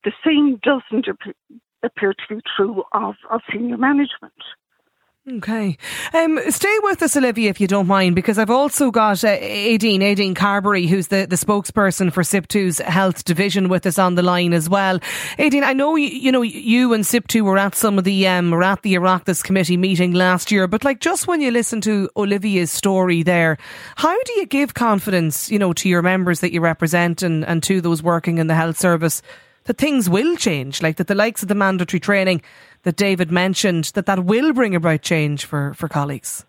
the 0.03 0.11
same 0.25 0.59
doesn't 0.63 1.07
appear 1.83 2.13
to 2.13 2.35
be 2.35 2.41
true 2.55 2.83
of, 2.93 3.15
of 3.29 3.41
senior 3.51 3.77
management. 3.77 4.33
Okay. 5.25 5.77
Um, 6.13 6.37
stay 6.49 6.77
with 6.81 7.01
us, 7.01 7.15
Olivia, 7.15 7.49
if 7.49 7.61
you 7.61 7.67
don't 7.67 7.87
mind, 7.87 8.13
because 8.13 8.37
I've 8.37 8.49
also 8.49 8.91
got 8.91 9.23
uh, 9.23 9.37
Aideen, 9.37 9.99
Aideen 9.99 10.35
Carberry, 10.35 10.85
who's 10.85 11.07
the, 11.07 11.25
the 11.25 11.37
spokesperson 11.37 12.11
for 12.11 12.23
SIPTU's 12.23 12.79
health 12.79 13.23
division 13.23 13.69
with 13.69 13.85
us 13.85 13.97
on 13.97 14.15
the 14.15 14.21
line 14.21 14.51
as 14.51 14.69
well. 14.69 14.99
Aideen, 15.39 15.63
I 15.63 15.71
know, 15.71 15.95
you, 15.95 16.09
you 16.09 16.29
know, 16.29 16.41
you 16.41 16.91
and 16.91 17.05
SIPTU 17.05 17.41
were 17.41 17.57
at 17.57 17.73
some 17.73 17.97
of 17.97 18.03
the, 18.03 18.27
um, 18.27 18.51
were 18.51 18.63
at 18.63 18.81
the 18.81 18.95
Oireachtas 18.95 19.41
committee 19.41 19.77
meeting 19.77 20.11
last 20.11 20.51
year, 20.51 20.67
but 20.67 20.83
like 20.83 20.99
just 20.99 21.25
when 21.25 21.39
you 21.39 21.51
listen 21.51 21.79
to 21.81 22.09
Olivia's 22.17 22.69
story 22.69 23.23
there, 23.23 23.57
how 23.95 24.21
do 24.23 24.33
you 24.33 24.45
give 24.45 24.73
confidence, 24.73 25.49
you 25.49 25.57
know, 25.57 25.71
to 25.71 25.87
your 25.87 26.01
members 26.01 26.41
that 26.41 26.51
you 26.51 26.59
represent 26.59 27.23
and, 27.23 27.45
and 27.45 27.63
to 27.63 27.79
those 27.79 28.03
working 28.03 28.39
in 28.39 28.47
the 28.47 28.55
health 28.55 28.77
service 28.77 29.21
that 29.65 29.77
things 29.77 30.09
will 30.09 30.35
change, 30.35 30.81
like 30.81 30.97
that 30.97 31.07
the 31.07 31.15
likes 31.15 31.41
of 31.41 31.49
the 31.49 31.55
mandatory 31.55 31.99
training 31.99 32.41
that 32.83 32.95
David 32.95 33.31
mentioned, 33.31 33.85
that 33.95 34.05
that 34.05 34.25
will 34.25 34.53
bring 34.53 34.75
about 34.75 35.01
change 35.01 35.45
for, 35.45 35.73
for 35.73 35.87
colleagues? 35.87 36.45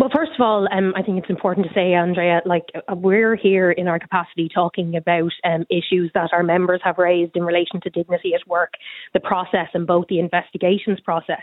Well, 0.00 0.08
first 0.14 0.32
of 0.32 0.40
all, 0.40 0.66
um, 0.72 0.94
I 0.96 1.02
think 1.02 1.18
it's 1.18 1.28
important 1.28 1.66
to 1.66 1.74
say, 1.74 1.92
Andrea, 1.92 2.40
like 2.46 2.64
uh, 2.74 2.94
we're 2.94 3.36
here 3.36 3.70
in 3.70 3.86
our 3.86 3.98
capacity 3.98 4.48
talking 4.48 4.96
about 4.96 5.30
um, 5.44 5.66
issues 5.68 6.10
that 6.14 6.30
our 6.32 6.42
members 6.42 6.80
have 6.82 6.96
raised 6.96 7.36
in 7.36 7.44
relation 7.44 7.82
to 7.82 7.90
dignity 7.90 8.32
at 8.32 8.48
work, 8.48 8.72
the 9.12 9.20
process, 9.20 9.68
and 9.74 9.86
both 9.86 10.06
the 10.08 10.18
investigations 10.18 11.00
process. 11.00 11.42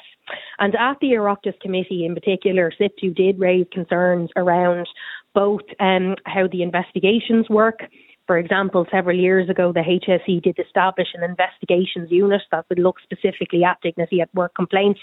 And 0.58 0.75
at 0.75 0.98
the 1.01 1.10
Oireachtas 1.10 1.60
committee 1.60 2.03
in 2.03 2.15
particular, 2.15 2.72
SIPTU 2.82 3.15
did 3.15 3.38
raise 3.38 3.67
concerns 3.72 4.32
around 4.36 4.88
both 5.36 5.62
um, 5.79 6.15
how 6.25 6.48
the 6.48 6.63
investigations 6.63 7.48
work 7.51 7.82
for 8.27 8.38
example, 8.38 8.86
several 8.91 9.17
years 9.17 9.50
ago, 9.50 9.72
the 9.74 9.79
HSE 9.79 10.43
did 10.43 10.60
establish 10.60 11.07
an 11.13 11.24
investigations 11.24 12.12
unit 12.12 12.41
that 12.51 12.65
would 12.69 12.79
look 12.79 12.98
specifically 13.01 13.63
at 13.63 13.81
dignity 13.81 14.22
at 14.22 14.34
work 14.36 14.53
complaints, 14.53 15.00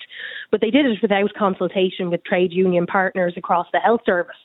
but 0.50 0.60
they 0.60 0.70
did 0.70 0.86
it 0.86 0.98
without 1.02 1.32
consultation 1.36 2.10
with 2.10 2.22
trade 2.24 2.52
union 2.52 2.86
partners 2.86 3.32
across 3.36 3.66
the 3.72 3.80
health 3.80 4.02
service. 4.04 4.36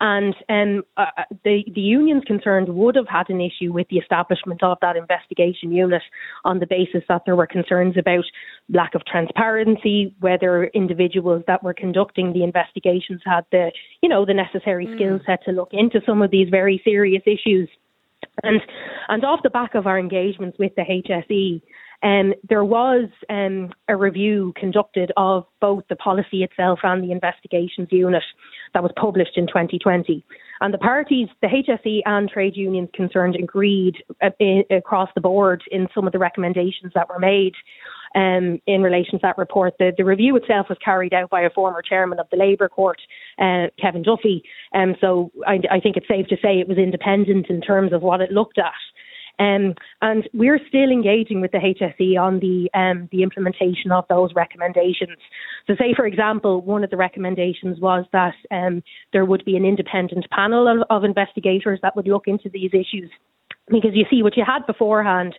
And 0.00 0.34
um, 0.50 0.82
uh, 0.96 1.06
uh, 1.16 1.22
the, 1.44 1.64
the 1.74 1.80
unions 1.80 2.22
concerned 2.26 2.68
would 2.68 2.96
have 2.96 3.08
had 3.08 3.30
an 3.30 3.40
issue 3.40 3.72
with 3.72 3.88
the 3.88 3.96
establishment 3.96 4.62
of 4.62 4.76
that 4.82 4.96
investigation 4.96 5.72
unit 5.72 6.02
on 6.44 6.58
the 6.58 6.66
basis 6.66 7.02
that 7.08 7.22
there 7.24 7.36
were 7.36 7.46
concerns 7.46 7.96
about 7.96 8.24
lack 8.68 8.94
of 8.94 9.04
transparency, 9.06 10.14
whether 10.20 10.64
individuals 10.64 11.42
that 11.46 11.62
were 11.62 11.72
conducting 11.72 12.32
the 12.32 12.44
investigations 12.44 13.22
had 13.24 13.46
the, 13.52 13.72
you 14.02 14.08
know, 14.08 14.26
the 14.26 14.34
necessary 14.34 14.86
mm. 14.86 14.94
skill 14.96 15.20
set 15.24 15.42
to 15.44 15.52
look 15.52 15.70
into 15.72 16.00
some 16.04 16.20
of 16.20 16.30
these 16.30 16.48
very 16.50 16.80
serious 16.84 17.22
issues. 17.24 17.68
And 18.42 18.60
and 19.08 19.24
off 19.24 19.40
the 19.42 19.50
back 19.50 19.74
of 19.74 19.86
our 19.86 19.98
engagements 19.98 20.58
with 20.58 20.72
the 20.76 20.82
HSE, 20.82 21.62
um, 22.02 22.34
there 22.48 22.64
was 22.64 23.08
um, 23.30 23.72
a 23.88 23.96
review 23.96 24.52
conducted 24.56 25.12
of 25.16 25.46
both 25.60 25.84
the 25.88 25.96
policy 25.96 26.42
itself 26.42 26.80
and 26.82 27.02
the 27.02 27.12
investigations 27.12 27.88
unit 27.90 28.22
that 28.74 28.82
was 28.82 28.92
published 28.96 29.36
in 29.36 29.46
2020. 29.46 30.24
And 30.60 30.74
the 30.74 30.78
parties, 30.78 31.28
the 31.40 31.48
HSE 31.48 32.00
and 32.04 32.28
trade 32.28 32.56
unions 32.56 32.90
concerned, 32.94 33.36
agreed 33.36 33.96
uh, 34.22 34.30
across 34.70 35.08
the 35.14 35.20
board 35.20 35.62
in 35.70 35.88
some 35.94 36.06
of 36.06 36.12
the 36.12 36.18
recommendations 36.18 36.92
that 36.94 37.08
were 37.08 37.18
made 37.18 37.54
um, 38.14 38.60
in 38.66 38.82
relation 38.82 39.12
to 39.12 39.22
that 39.22 39.38
report. 39.38 39.74
The, 39.78 39.92
the, 39.96 40.04
review 40.04 40.36
itself 40.36 40.66
was 40.68 40.78
carried 40.84 41.12
out 41.12 41.30
by 41.30 41.42
a 41.42 41.50
former 41.50 41.82
chairman 41.82 42.20
of 42.20 42.28
the 42.30 42.36
Labour 42.36 42.68
Court, 42.68 43.00
uh, 43.38 43.66
Kevin 43.80 44.02
Duffy. 44.02 44.42
Um, 44.74 44.94
so 45.00 45.32
I, 45.46 45.60
I, 45.70 45.80
think 45.80 45.96
it's 45.96 46.08
safe 46.08 46.26
to 46.28 46.36
say 46.36 46.60
it 46.60 46.68
was 46.68 46.78
independent 46.78 47.46
in 47.48 47.60
terms 47.60 47.92
of 47.92 48.02
what 48.02 48.20
it 48.20 48.30
looked 48.30 48.58
at. 48.58 48.72
Um, 49.38 49.74
and 50.00 50.28
we're 50.32 50.60
still 50.68 50.90
engaging 50.90 51.40
with 51.40 51.52
the 51.52 51.58
HSE 51.58 52.18
on 52.18 52.40
the 52.40 52.70
um, 52.72 53.08
the 53.12 53.22
implementation 53.22 53.92
of 53.92 54.06
those 54.08 54.30
recommendations. 54.34 55.18
So, 55.66 55.74
say 55.78 55.92
for 55.94 56.06
example, 56.06 56.62
one 56.62 56.82
of 56.84 56.90
the 56.90 56.96
recommendations 56.96 57.78
was 57.78 58.06
that 58.12 58.34
um, 58.50 58.82
there 59.12 59.26
would 59.26 59.44
be 59.44 59.56
an 59.56 59.66
independent 59.66 60.26
panel 60.30 60.66
of, 60.68 60.86
of 60.88 61.04
investigators 61.04 61.80
that 61.82 61.96
would 61.96 62.08
look 62.08 62.26
into 62.26 62.48
these 62.48 62.70
issues 62.72 63.10
because 63.68 63.90
you 63.94 64.06
see 64.08 64.22
what 64.22 64.36
you 64.36 64.44
had 64.46 64.66
beforehand 64.66 65.34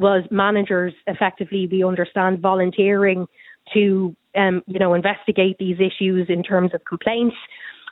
was 0.00 0.24
managers 0.30 0.94
effectively, 1.06 1.68
we 1.70 1.84
understand, 1.84 2.40
volunteering 2.40 3.26
to, 3.74 4.16
um, 4.34 4.62
you 4.66 4.78
know, 4.78 4.94
investigate 4.94 5.56
these 5.58 5.76
issues 5.78 6.26
in 6.28 6.42
terms 6.42 6.72
of 6.74 6.84
complaints. 6.84 7.36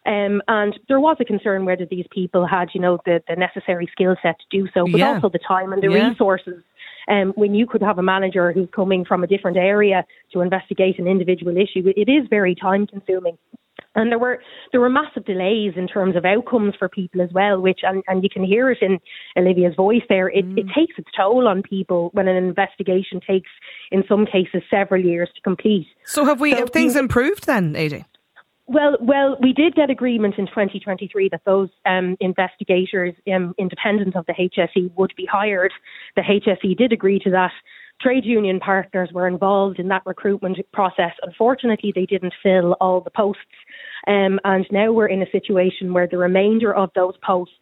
Um, 0.07 0.41
and 0.49 0.79
there 0.89 1.01
was 1.01 1.19
a 1.21 1.25
concern 1.25 1.67
whether 1.67 1.85
these 1.85 2.07
people 2.11 2.47
had, 2.47 2.71
you 2.73 2.81
know, 2.81 2.99
the, 3.05 3.23
the 3.29 3.37
necessary 3.37 3.89
skill 3.93 4.17
set 4.23 4.37
to 4.39 4.47
do 4.51 4.67
so, 4.73 4.87
but 4.87 4.99
yeah. 4.99 5.15
also 5.15 5.29
the 5.29 5.39
time 5.39 5.73
and 5.73 5.83
the 5.83 5.91
yeah. 5.91 6.09
resources. 6.09 6.63
Um, 7.09 7.33
when 7.37 7.55
you 7.55 7.67
could 7.67 7.83
have 7.83 7.99
a 7.99 8.03
manager 8.03 8.53
who's 8.53 8.69
coming 8.75 9.05
from 9.05 9.23
a 9.23 9.27
different 9.27 9.57
area 9.57 10.05
to 10.33 10.41
investigate 10.41 10.99
an 10.99 11.07
individual 11.07 11.57
issue, 11.57 11.93
it 11.95 12.09
is 12.09 12.27
very 12.29 12.55
time 12.55 12.87
consuming. 12.87 13.37
And 13.99 14.13
there 14.13 14.19
were 14.19 14.41
there 14.71 14.81
were 14.81 14.89
massive 14.89 15.25
delays 15.25 15.73
in 15.77 15.89
terms 15.89 16.15
of 16.15 16.25
outcomes 16.25 16.75
for 16.79 16.89
people 16.89 17.21
as 17.21 17.31
well, 17.33 17.61
which 17.61 17.81
and, 17.83 18.05
and 18.07 18.23
you 18.23 18.31
can 18.33 18.45
hear 18.45 18.71
it 18.71 18.79
in 18.81 18.99
Olivia's 19.37 19.75
voice 19.75 20.03
there. 20.09 20.29
It, 20.29 20.47
mm. 20.47 20.57
it 20.57 20.67
takes 20.73 20.95
its 20.99 21.09
toll 21.17 21.49
on 21.49 21.63
people 21.63 22.11
when 22.13 22.29
an 22.29 22.37
investigation 22.37 23.21
takes, 23.27 23.51
in 23.91 24.05
some 24.09 24.25
cases, 24.25 24.63
several 24.71 25.05
years 25.05 25.29
to 25.35 25.41
complete. 25.41 25.89
So 26.05 26.25
have 26.25 26.41
we 26.41 26.53
so 26.53 26.59
have 26.59 26.71
things 26.71 26.95
improved 26.95 27.47
then, 27.47 27.75
AJ? 27.75 28.05
Well, 28.67 28.99
well, 29.01 29.37
we 29.41 29.53
did 29.53 29.75
get 29.75 29.91
agreement 29.91 30.35
in 30.39 30.47
2023 30.47 31.31
that 31.31 31.41
those 31.45 31.71
um, 31.87 32.17
investigators, 32.21 33.15
um, 33.35 33.55
independent 33.59 34.15
of 34.15 34.27
the 34.27 34.35
HSE, 34.35 34.95
would 34.95 35.15
be 35.17 35.27
hired. 35.27 35.73
The 36.15 36.23
HSE 36.23 36.77
did 36.77 36.93
agree 36.93 37.19
to 37.21 37.31
that 37.31 37.51
trade 38.01 38.25
union 38.25 38.61
partners 38.61 39.11
were 39.13 39.27
involved 39.27 39.79
in 39.79 39.89
that 39.89 40.03
recruitment 40.07 40.59
process. 40.73 41.13
Unfortunately, 41.23 41.93
they 41.95 42.07
didn't 42.07 42.35
fill 42.43 42.75
all 42.81 43.01
the 43.01 43.11
posts. 43.11 43.43
Um, 44.09 44.41
and 44.45 44.67
now 44.73 44.93
we're 44.93 45.07
in 45.07 45.23
a 45.23 45.31
situation 45.31 45.93
where 45.93 46.09
the 46.09 46.19
remainder 46.19 46.75
of 46.75 46.91
those 46.95 47.15
posts 47.25 47.55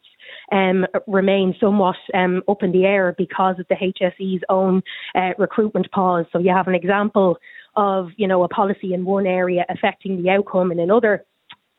um, 0.53 0.87
remain 1.07 1.55
somewhat 1.61 1.97
um, 2.15 2.43
up 2.49 2.63
in 2.63 2.73
the 2.73 2.85
air 2.85 3.15
because 3.19 3.57
of 3.59 3.67
the 3.69 3.75
HSE's 3.75 4.43
own 4.49 4.83
uh, 5.15 5.31
recruitment 5.39 5.91
pause. 5.91 6.27
So 6.33 6.39
you 6.39 6.53
have 6.55 6.69
an 6.69 6.75
example 6.75 7.39
of, 7.75 8.09
you 8.17 8.29
know, 8.29 8.45
a 8.45 8.49
policy 8.49 8.95
in 8.95 9.05
one 9.05 9.27
area 9.27 9.65
affecting 9.69 10.23
the 10.23 10.31
outcome 10.31 10.73
in 10.73 10.81
another. 10.81 11.25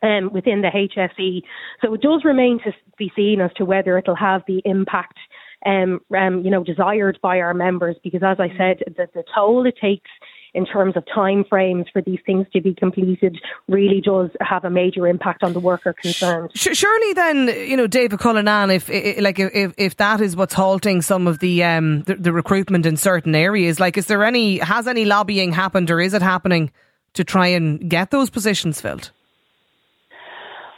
Um, 0.04 0.32
within 0.32 0.62
the 0.62 0.68
HSE. 0.68 1.42
So 1.82 1.96
it 1.96 2.02
does 2.04 2.22
remain 2.24 2.60
to 2.64 2.72
be 3.00 3.12
seen 3.16 3.42
as 3.42 3.50
to 3.56 3.66
whether 3.66 3.98
it'll 3.98 4.16
have 4.16 4.44
the 4.48 4.62
impact 4.64 5.18
um, 5.66 6.02
um, 6.16 6.44
you 6.46 6.52
know, 6.52 6.64
desired 6.64 7.18
by 7.24 7.40
our 7.40 7.56
members 7.56 7.96
because, 8.04 8.22
as 8.24 8.38
I 8.40 8.50
said, 8.58 8.84
the, 8.86 9.08
the 9.16 9.24
toll 9.34 9.66
it 9.66 9.76
takes 9.82 10.10
in 10.58 10.66
terms 10.66 10.98
of 10.98 11.04
time 11.14 11.46
frames 11.48 11.86
for 11.94 12.02
these 12.02 12.18
things 12.26 12.48
to 12.52 12.60
be 12.60 12.74
completed 12.74 13.38
really 13.68 14.02
does 14.02 14.32
have 14.42 14.66
a 14.66 14.72
major 14.72 15.08
impact 15.08 15.44
on 15.44 15.54
the 15.54 15.60
worker 15.60 15.94
concerned. 15.94 16.50
Surely, 16.56 17.14
then, 17.14 17.48
you 17.70 17.78
know, 17.78 17.86
David 17.86 18.18
Cullinane, 18.20 18.72
if 18.72 18.90
like 19.22 19.38
if 19.38 19.76
if 19.78 19.98
that 19.98 20.20
is 20.20 20.36
what's 20.36 20.56
halting 20.56 21.04
some 21.04 21.28
of 21.28 21.38
the 21.40 21.64
um 21.64 22.02
the, 22.04 22.16
the 22.16 22.34
recruitment 22.34 22.88
in 22.88 22.98
certain 22.98 23.36
areas, 23.36 23.80
like, 23.80 23.98
is 23.98 24.08
there 24.08 24.24
any 24.24 24.58
has 24.58 24.88
any 24.88 25.06
lobbying 25.06 25.52
happened 25.52 25.92
or 25.92 26.02
is 26.02 26.16
it 26.16 26.24
happening 26.24 26.72
to 27.14 27.24
try 27.24 27.46
and 27.46 27.88
get 27.88 28.10
those 28.10 28.32
positions 28.32 28.82
filled? 28.82 29.12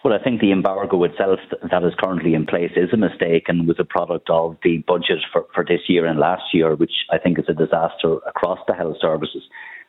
Well, 0.01 0.13
I 0.13 0.23
think 0.23 0.39
the 0.39 0.53
embargo 0.53 1.03
itself 1.03 1.39
that 1.69 1.83
is 1.83 1.93
currently 1.99 2.33
in 2.33 2.45
place 2.45 2.71
is 2.77 2.93
a 2.93 2.97
mistake 2.97 3.49
and 3.49 3.67
was 3.67 3.79
a 3.79 3.83
product 3.83 4.29
of 4.29 4.55
the 4.63 4.77
budget 4.87 5.19
for, 5.33 5.45
for 5.53 5.65
this 5.65 5.81
year 5.89 6.05
and 6.05 6.17
last 6.17 6.53
year, 6.53 6.73
which 6.73 6.93
I 7.11 7.17
think 7.17 7.37
is 7.37 7.49
a 7.49 7.53
disaster 7.53 8.15
across 8.25 8.59
the 8.65 8.73
health 8.73 8.95
services. 9.01 9.43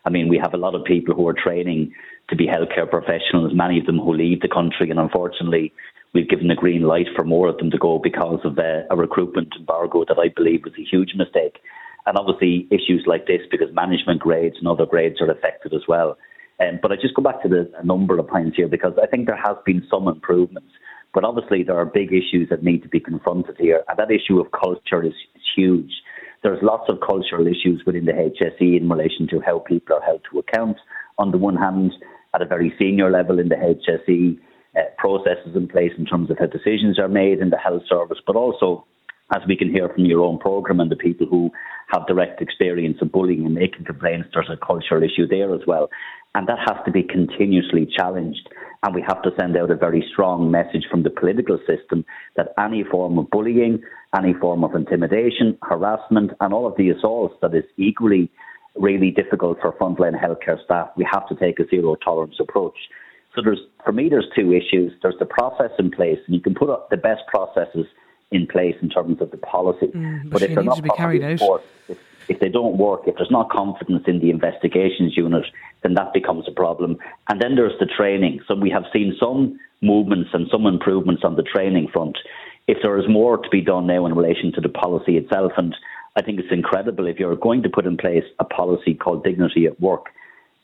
I 0.05 0.11
mean, 0.11 0.29
we 0.29 0.39
have 0.39 0.53
a 0.53 0.57
lot 0.57 0.75
of 0.75 0.85
people 0.85 1.15
who 1.15 1.29
are 1.29 1.33
training 1.33 1.93
to 2.29 2.35
be 2.35 2.49
healthcare 2.49 2.91
professionals, 2.91 3.53
many 3.55 3.79
of 3.79 3.87
them 3.87 3.99
who 3.99 4.13
leave 4.13 4.41
the 4.41 4.49
country, 4.49 4.91
and 4.91 4.99
unfortunately, 4.99 5.73
we've 6.13 6.29
given 6.29 6.49
the 6.49 6.57
green 6.57 6.83
light 6.83 7.07
for 7.15 7.23
more 7.23 7.47
of 7.47 7.59
them 7.59 7.71
to 7.71 7.79
go 7.79 8.01
because 8.01 8.41
of 8.43 8.59
a, 8.59 8.87
a 8.91 8.97
recruitment 8.97 9.55
embargo 9.57 10.05
that 10.09 10.19
I 10.19 10.29
believe 10.35 10.65
was 10.65 10.75
a 10.77 10.83
huge 10.83 11.15
mistake. 11.15 11.59
And 12.07 12.17
obviously, 12.17 12.67
issues 12.73 13.05
like 13.07 13.29
this, 13.29 13.43
because 13.49 13.73
management 13.73 14.21
grades 14.21 14.57
and 14.59 14.67
other 14.67 14.87
grades 14.87 15.21
are 15.21 15.31
affected 15.31 15.73
as 15.73 15.83
well. 15.87 16.19
Um, 16.61 16.79
but 16.83 16.93
I 16.93 16.97
just 16.97 17.15
go 17.15 17.23
back 17.23 17.43
to 17.43 17.49
the 17.49 17.71
number 17.83 18.19
of 18.19 18.29
points 18.29 18.57
here 18.57 18.69
because 18.69 18.93
I 19.03 19.07
think 19.07 19.27
there 19.27 19.37
has 19.37 19.57
been 19.65 19.87
some 19.91 20.09
improvements. 20.09 20.69
But 21.13 21.25
obviously, 21.25 21.65
there 21.65 21.77
are 21.77 21.87
big 21.87 22.13
issues 22.13 22.49
that 22.51 22.63
need 22.63 22.83
to 22.83 22.89
be 22.89 23.01
confronted 23.01 23.57
here, 23.59 23.83
and 23.89 23.99
that 23.99 24.13
issue 24.13 24.39
of 24.39 24.53
culture 24.53 25.03
is, 25.03 25.15
is 25.35 25.43
huge. 25.57 25.91
There's 26.43 26.63
lots 26.63 26.89
of 26.89 27.01
cultural 27.01 27.47
issues 27.47 27.83
within 27.85 28.05
the 28.05 28.13
HSE 28.13 28.81
in 28.81 28.89
relation 28.89 29.27
to 29.29 29.41
how 29.41 29.59
people 29.59 29.97
are 29.97 30.03
held 30.03 30.23
to 30.31 30.39
account. 30.39 30.77
On 31.19 31.33
the 31.33 31.39
one 31.39 31.57
hand, 31.57 31.93
at 32.35 32.43
a 32.43 32.47
very 32.47 32.73
senior 32.79 33.11
level 33.11 33.39
in 33.39 33.49
the 33.49 33.57
HSE, 33.57 34.39
uh, 34.77 34.83
processes 34.99 35.57
in 35.57 35.67
place 35.67 35.91
in 35.99 36.07
terms 36.07 36.31
of 36.31 36.39
how 36.39 36.47
decisions 36.47 36.97
are 36.99 37.09
made 37.09 37.41
in 37.41 37.51
the 37.51 37.59
health 37.59 37.83
service, 37.89 38.19
but 38.25 38.37
also, 38.37 38.85
as 39.35 39.43
we 39.47 39.57
can 39.57 39.71
hear 39.71 39.89
from 39.89 40.05
your 40.05 40.23
own 40.23 40.39
programme 40.39 40.81
and 40.81 40.91
the 40.91 40.97
people 40.97 41.27
who 41.27 41.51
have 41.89 42.07
direct 42.07 42.41
experience 42.41 42.99
of 43.01 43.13
bullying 43.13 43.47
and 43.47 43.55
making 43.55 43.85
complaints, 43.85 44.29
there's 44.33 44.51
a 44.51 44.57
cultural 44.65 45.03
issue 45.03 45.27
there 45.27 45.55
as 45.55 45.61
well. 45.67 45.89
And 46.35 46.47
that 46.49 46.59
has 46.59 46.77
to 46.85 46.93
be 46.93 47.03
continuously 47.03 47.89
challenged. 47.97 48.49
And 48.83 48.95
we 48.95 49.05
have 49.07 49.23
to 49.23 49.31
send 49.39 49.57
out 49.57 49.71
a 49.71 49.77
very 49.77 50.05
strong 50.13 50.51
message 50.51 50.87
from 50.91 51.03
the 51.03 51.11
political 51.11 51.59
system 51.67 52.05
that 52.37 52.55
any 52.59 52.85
form 52.85 53.19
of 53.19 53.31
bullying, 53.31 53.83
any 54.17 54.35
form 54.35 54.65
of 54.65 54.75
intimidation, 54.75 55.59
harassment, 55.63 56.33
and 56.41 56.55
all 56.55 56.67
of 56.67 56.77
the 56.77 56.91
assaults 56.91 57.35
that 57.43 57.55
is 57.55 57.65
equally 57.77 58.31
really 58.77 59.11
difficult 59.11 59.59
for 59.61 59.73
frontline 59.73 60.21
healthcare 60.21 60.63
staff. 60.65 60.91
We 60.97 61.07
have 61.11 61.29
to 61.29 61.35
take 61.35 61.59
a 61.59 61.69
zero 61.69 61.97
tolerance 61.97 62.37
approach. 62.41 62.77
So 63.35 63.43
there's, 63.45 63.61
for 63.85 63.93
me, 63.93 64.09
there's 64.09 64.27
two 64.35 64.53
issues. 64.53 64.93
There's 65.03 65.19
the 65.19 65.27
process 65.27 65.71
in 65.79 65.91
place, 65.91 66.19
and 66.27 66.35
you 66.35 66.41
can 66.41 66.55
put 66.55 66.71
up 66.71 66.91
the 66.91 66.97
best 66.97 67.23
processes 67.29 67.87
in 68.31 68.47
place 68.47 68.77
in 68.81 68.89
terms 68.89 69.21
of 69.21 69.31
the 69.31 69.37
policy. 69.37 69.89
Mm, 69.89 70.31
but 70.31 70.43
if 70.43 70.55
they're 70.55 70.63
not 70.63 70.97
carried 70.97 71.23
out. 71.23 71.63
If, 71.89 71.99
if 72.29 72.39
they 72.39 72.49
don't 72.49 72.79
work, 72.79 73.03
if 73.07 73.17
there's 73.17 73.31
not 73.31 73.51
confidence 73.51 74.05
in 74.07 74.21
the 74.21 74.31
investigations 74.31 75.17
unit, 75.17 75.45
then 75.83 75.95
that 75.95 76.13
becomes 76.13 76.47
a 76.47 76.53
problem. 76.53 76.97
And 77.29 77.41
then 77.43 77.57
there's 77.57 77.79
the 77.81 77.87
training. 77.87 78.41
So 78.47 78.55
we 78.55 78.71
have 78.71 78.85
seen 78.93 79.17
some 79.19 79.59
movements 79.81 80.31
and 80.33 80.47
some 80.51 80.67
improvements 80.67 81.25
on 81.25 81.35
the 81.35 81.43
training 81.43 81.89
front. 81.93 82.17
If 82.69 82.79
there 82.83 82.97
is 82.99 83.09
more 83.09 83.37
to 83.37 83.49
be 83.51 83.61
done 83.61 83.89
now 83.89 84.07
in 84.07 84.15
relation 84.15 84.53
to 84.53 84.61
the 84.61 84.69
policy 84.69 85.17
itself, 85.17 85.53
and 85.57 85.75
I 86.17 86.23
think 86.23 86.39
it's 86.39 86.53
incredible 86.53 87.09
if 87.09 87.19
you're 87.19 87.35
going 87.35 87.63
to 87.65 87.69
put 87.69 87.87
in 87.87 87.97
place 87.97 88.25
a 88.39 88.45
policy 88.45 88.95
called 88.95 89.25
dignity 89.25 89.67
at 89.67 89.81
work, 89.81 90.07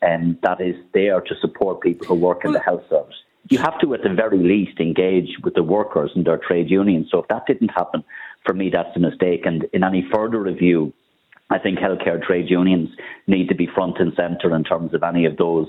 and 0.01 0.23
um, 0.23 0.39
that 0.43 0.61
is 0.61 0.75
there 0.93 1.19
to 1.19 1.35
support 1.41 1.81
people 1.81 2.07
who 2.07 2.13
work 2.13 2.45
in 2.45 2.51
the 2.51 2.59
health 2.59 2.83
service. 2.89 3.15
You 3.49 3.59
have 3.59 3.79
to, 3.79 3.93
at 3.93 4.03
the 4.03 4.09
very 4.09 4.37
least, 4.37 4.79
engage 4.79 5.37
with 5.43 5.53
the 5.53 5.63
workers 5.63 6.11
and 6.15 6.25
their 6.25 6.37
trade 6.37 6.69
unions. 6.69 7.07
So 7.11 7.19
if 7.19 7.27
that 7.29 7.45
didn't 7.45 7.69
happen, 7.69 8.03
for 8.45 8.53
me, 8.53 8.69
that's 8.69 8.95
a 8.95 8.99
mistake. 8.99 9.45
And 9.45 9.65
in 9.73 9.83
any 9.83 10.07
further 10.11 10.39
review, 10.39 10.93
I 11.49 11.59
think 11.59 11.79
healthcare 11.79 12.21
trade 12.21 12.49
unions 12.49 12.89
need 13.25 13.47
to 13.49 13.55
be 13.55 13.67
front 13.67 13.99
and 13.99 14.13
centre 14.15 14.53
in 14.55 14.63
terms 14.63 14.93
of 14.93 15.03
any 15.03 15.25
of 15.25 15.37
those 15.37 15.67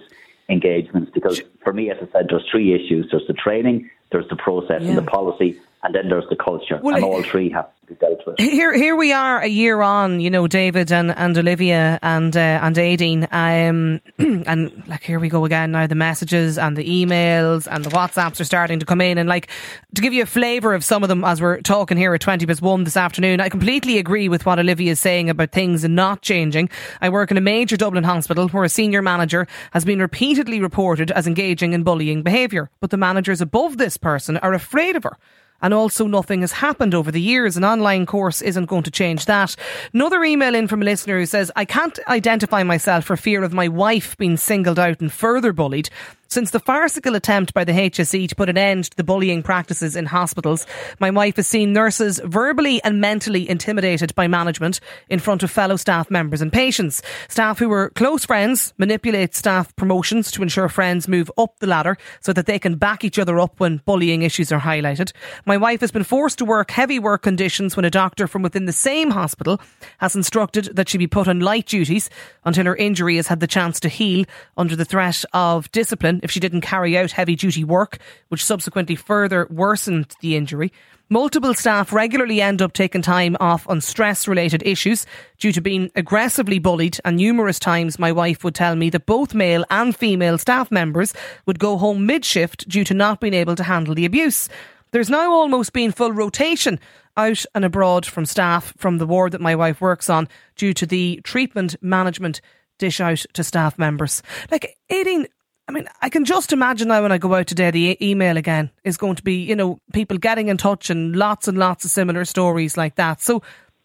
engagements. 0.49 1.11
Because 1.13 1.41
for 1.63 1.73
me, 1.73 1.91
as 1.91 1.99
I 1.99 2.11
said, 2.11 2.27
there's 2.29 2.47
three 2.51 2.75
issues: 2.75 3.09
there's 3.11 3.27
the 3.27 3.35
training, 3.35 3.89
there's 4.11 4.29
the 4.29 4.37
process, 4.37 4.83
yeah. 4.83 4.89
and 4.89 4.99
the 4.99 5.03
policy, 5.03 5.61
and 5.83 5.95
then 5.95 6.09
there's 6.09 6.29
the 6.29 6.37
culture. 6.37 6.81
Well, 6.83 6.97
and 6.97 7.05
all 7.05 7.23
three 7.23 7.51
have 7.51 7.67
to 7.67 7.87
be 7.87 7.95
dealt 7.95 8.27
with. 8.27 8.39
Here, 8.39 8.75
here 8.75 8.97
we 8.97 9.13
are 9.13 9.41
a 9.41 9.47
year 9.47 9.81
on. 9.81 10.21
You 10.21 10.29
know, 10.29 10.49
David 10.49 10.91
and, 10.91 11.13
and 11.13 11.39
Olivia 11.39 11.99
and 12.03 12.37
uh, 12.37 12.41
and 12.63 12.75
Aideen, 12.75 13.29
um, 13.33 14.01
and 14.47 14.83
like 14.89 15.05
here 15.05 15.21
we 15.21 15.29
go 15.29 15.45
again 15.45 15.71
now. 15.71 15.87
The 15.87 15.95
messages 15.95 16.59
and 16.59 16.77
the 16.77 16.85
emails 16.85 17.69
and 17.71 17.85
the 17.85 17.91
WhatsApps 17.91 18.41
are 18.41 18.45
starting 18.45 18.81
to 18.81 18.87
come 18.87 19.01
in, 19.01 19.19
and 19.19 19.29
like 19.29 19.49
to 19.95 20.03
give 20.03 20.13
you 20.13 20.23
a 20.23 20.27
flavour 20.27 20.75
of 20.75 20.85
some 20.85 21.05
of 21.05 21.09
them 21.09 21.25
as 21.25 21.41
we're 21.41 21.61
talking 21.61 21.97
here 21.97 22.13
at 22.13 22.21
twenty 22.21 22.45
plus 22.45 22.61
one 22.61 22.83
this 22.85 22.97
afternoon. 22.97 23.41
I 23.41 23.49
completely 23.49 23.99
agree 23.99 24.29
with 24.29 24.47
what 24.47 24.59
Olivia 24.59 24.93
is 24.93 25.01
saying 25.01 25.31
about 25.31 25.53
things 25.53 25.85
not 25.85 26.23
changing. 26.23 26.71
I 27.01 27.09
work 27.09 27.31
in 27.31 27.37
a 27.37 27.43
major 27.43 27.77
Dublin 27.77 28.05
hospital 28.05 28.49
where 28.49 28.65
a 28.65 28.69
senior 28.69 29.03
manager 29.03 29.47
has 29.73 29.85
been 29.85 30.01
repeatedly 30.01 30.61
reported 30.61 31.13
as 31.13 31.29
engaging 31.29 31.73
in 31.73 31.85
bullying 31.85 32.23
behaviour, 32.23 32.69
but 32.81 32.91
the 32.91 32.97
managers 32.97 33.41
above 33.41 33.79
this 33.79 33.97
person 33.97 34.37
are 34.39 34.53
afraid 34.53 34.97
of 34.97 35.05
her 35.05 35.17
and 35.61 35.75
also 35.75 36.07
nothing 36.07 36.41
has 36.43 36.53
happened 36.53 36.95
over 36.95 37.11
the 37.11 37.21
years. 37.21 37.57
An 37.57 37.65
online 37.65 38.07
course 38.07 38.43
isn't 38.43 38.67
going 38.67 38.85
to 38.85 38.91
change 38.91 39.25
that. 39.27 39.57
Another 39.93 40.23
email 40.25 40.55
in 40.55 40.69
from 40.69 40.83
a 40.83 40.85
listener 40.85 41.19
who 41.19 41.27
says, 41.27 41.51
I 41.57 41.65
can't 41.65 41.99
identify 42.09 42.63
myself 42.63 43.05
for 43.05 43.17
fear 43.17 43.43
of 43.43 43.53
my 43.53 43.69
wife 43.69 44.17
being 44.17 44.37
singled 44.37 44.79
out 44.79 45.01
and 45.01 45.13
further 45.13 45.53
bullied. 45.53 45.91
Since 46.31 46.51
the 46.51 46.61
farcical 46.61 47.15
attempt 47.15 47.55
by 47.55 47.65
the 47.65 47.73
HSE 47.73 48.29
to 48.29 48.35
put 48.35 48.51
an 48.51 48.59
end 48.59 48.91
to 48.91 48.97
the 48.99 49.03
bullying 49.03 49.43
practices 49.43 49.97
in 49.97 50.05
hospitals, 50.05 50.67
my 51.01 51.11
wife 51.11 51.37
has 51.37 51.47
seen 51.47 51.73
nurses 51.73 52.21
verbally 52.23 52.83
and 52.85 53.01
mentally 53.01 53.49
intimidated 53.49 54.15
by 54.15 54.29
management 54.29 54.79
in 55.09 55.21
front 55.21 55.43
of 55.43 55.51
fellow 55.51 55.77
staff 55.77 56.11
members 56.11 56.43
and 56.43 56.53
patients. 56.53 57.01
Staff 57.29 57.59
who 57.59 57.71
were 57.71 57.89
close 57.95 58.27
friends 58.27 58.75
manipulate 58.77 59.35
staff 59.35 59.75
promotions 59.77 60.31
to 60.33 60.43
ensure 60.43 60.69
friends 60.69 61.09
move 61.09 61.31
up 61.39 61.59
the 61.61 61.67
ladder 61.67 61.97
so 62.21 62.35
that 62.35 62.45
they 62.45 62.59
can 62.59 62.77
back 62.77 63.05
each 63.05 63.19
other 63.19 63.39
up 63.39 63.59
when 63.59 63.79
bullying 63.87 64.21
issues 64.21 64.53
are 64.53 64.61
highlighted. 64.61 65.13
My 65.47 65.57
wife 65.57 65.81
has 65.81 65.93
been 65.93 66.05
forced 66.05 66.37
to 66.39 66.45
work 66.45 66.71
heavy 66.73 66.99
work 66.99 67.23
conditions 67.23 67.75
when 67.75 67.87
a 67.87 67.91
doctor 67.91 68.27
from 68.27 68.43
within 68.43 68.67
the 68.67 68.73
same 68.75 69.13
hospital 69.13 69.63
has 69.97 70.15
instructed 70.15 70.77
that 70.77 70.91
she 70.91 70.99
be 70.99 71.07
put 71.07 71.27
on 71.27 71.41
light 71.41 71.69
duties 71.69 72.11
until 72.45 72.67
her 72.67 72.77
injury 72.77 73.17
has 73.17 73.29
had 73.29 73.41
the 73.41 73.47
chance 73.47 73.81
to 73.81 73.89
heal 73.89 74.27
under 74.59 74.77
the 74.77 74.85
threat 74.85 75.25
of 75.33 75.73
discipline 75.73 76.18
if 76.23 76.31
she 76.31 76.41
didn't 76.41 76.61
carry 76.61 76.97
out 76.97 77.13
heavy 77.13 77.37
duty 77.37 77.65
work, 77.65 77.99
which 78.29 78.45
subsequently 78.45 78.97
further 78.97 79.47
worsened 79.51 80.15
the 80.21 80.37
injury. 80.37 80.73
Multiple 81.11 81.55
staff 81.55 81.91
regularly 81.93 82.43
end 82.43 82.61
up 82.61 82.75
taking 82.75 83.01
time 83.01 83.35
off 83.41 83.67
on 83.67 83.81
stress 83.81 84.29
related 84.29 84.63
issues 84.67 85.07
due 85.39 85.53
to 85.53 85.61
being 85.63 85.91
aggressively 85.97 86.59
bullied, 86.59 86.99
and 87.03 87.17
numerous 87.17 87.59
times 87.59 87.99
my 87.99 88.13
wife 88.13 88.45
would 88.45 88.55
tell 88.55 88.77
me 88.77 88.91
that 88.91 89.07
both 89.07 89.33
male 89.33 89.65
and 89.71 89.97
female 89.97 90.37
staff 90.37 90.71
members 90.71 91.15
would 91.47 91.59
go 91.59 91.79
home 91.79 92.05
mid 92.05 92.27
shift 92.27 92.69
due 92.69 92.85
to 92.85 92.93
not 92.93 93.21
being 93.21 93.33
able 93.33 93.57
to 93.57 93.63
handle 93.63 93.95
the 93.95 94.05
abuse. 94.05 94.51
There's 94.91 95.09
now 95.09 95.33
almost 95.33 95.73
been 95.73 95.93
full 95.93 96.13
rotation 96.13 96.79
out 97.17 97.45
and 97.55 97.65
abroad 97.65 98.05
from 98.05 98.27
staff 98.27 98.75
from 98.77 98.99
the 98.99 99.07
ward 99.07 99.33
that 99.33 99.41
my 99.41 99.55
wife 99.55 99.81
works 99.81 100.11
on 100.11 100.29
due 100.57 100.75
to 100.75 100.85
the 100.85 101.21
treatment 101.25 101.75
management 101.83 102.43
dish 102.79 103.01
out 103.01 103.25
to 103.33 103.43
staff 103.43 103.79
members. 103.79 104.23
Like, 104.51 104.77
Aideen, 104.91 105.27
I 105.69 105.71
mean, 105.71 105.87
I 106.01 106.09
can 106.09 106.25
just 106.25 106.53
imagine 106.53 106.89
now 106.89 107.03
when 107.03 107.13
I 107.13 107.19
go 107.19 107.35
out 107.35 107.47
today, 107.47 107.71
the 107.71 107.91
e- 107.91 108.11
email 108.11 108.39
again 108.39 108.71
is 108.85 108.97
going 108.97 109.17
to 109.17 109.23
be, 109.23 109.35
you 109.35 109.55
know, 109.55 109.79
people 109.93 110.17
getting 110.17 110.49
in 110.49 110.57
touch 110.57 110.89
and 110.89 111.15
lots 111.15 111.47
and 111.47 111.59
lots 111.59 111.85
of 111.85 111.91
similar 111.91 112.25
stories 112.25 112.79
like 112.79 112.95
that. 112.95 113.21
So, 113.21 113.43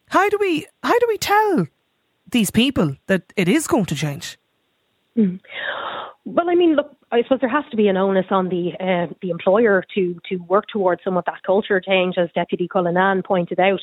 how 0.07 0.29
do 0.29 0.37
we 0.39 0.65
how 0.81 0.97
do 0.97 1.05
we 1.09 1.17
tell 1.17 1.67
these 2.31 2.51
people 2.51 2.95
that 3.07 3.33
it 3.35 3.49
is 3.49 3.67
going 3.67 3.85
to 3.85 3.95
change? 3.95 4.37
Mm. 5.17 5.41
Well, 6.25 6.49
I 6.49 6.55
mean, 6.55 6.75
look, 6.75 6.95
I 7.11 7.21
suppose 7.23 7.41
there 7.41 7.49
has 7.49 7.65
to 7.71 7.77
be 7.77 7.89
an 7.89 7.97
onus 7.97 8.27
on 8.31 8.47
the 8.47 8.71
uh, 8.79 9.13
the 9.21 9.29
employer 9.29 9.83
to 9.93 10.19
to 10.29 10.37
work 10.37 10.65
towards 10.71 11.03
some 11.03 11.17
of 11.17 11.25
that 11.25 11.43
culture 11.45 11.81
change, 11.81 12.15
as 12.17 12.29
Deputy 12.33 12.69
Cullinane 12.69 13.23
pointed 13.23 13.59
out. 13.59 13.81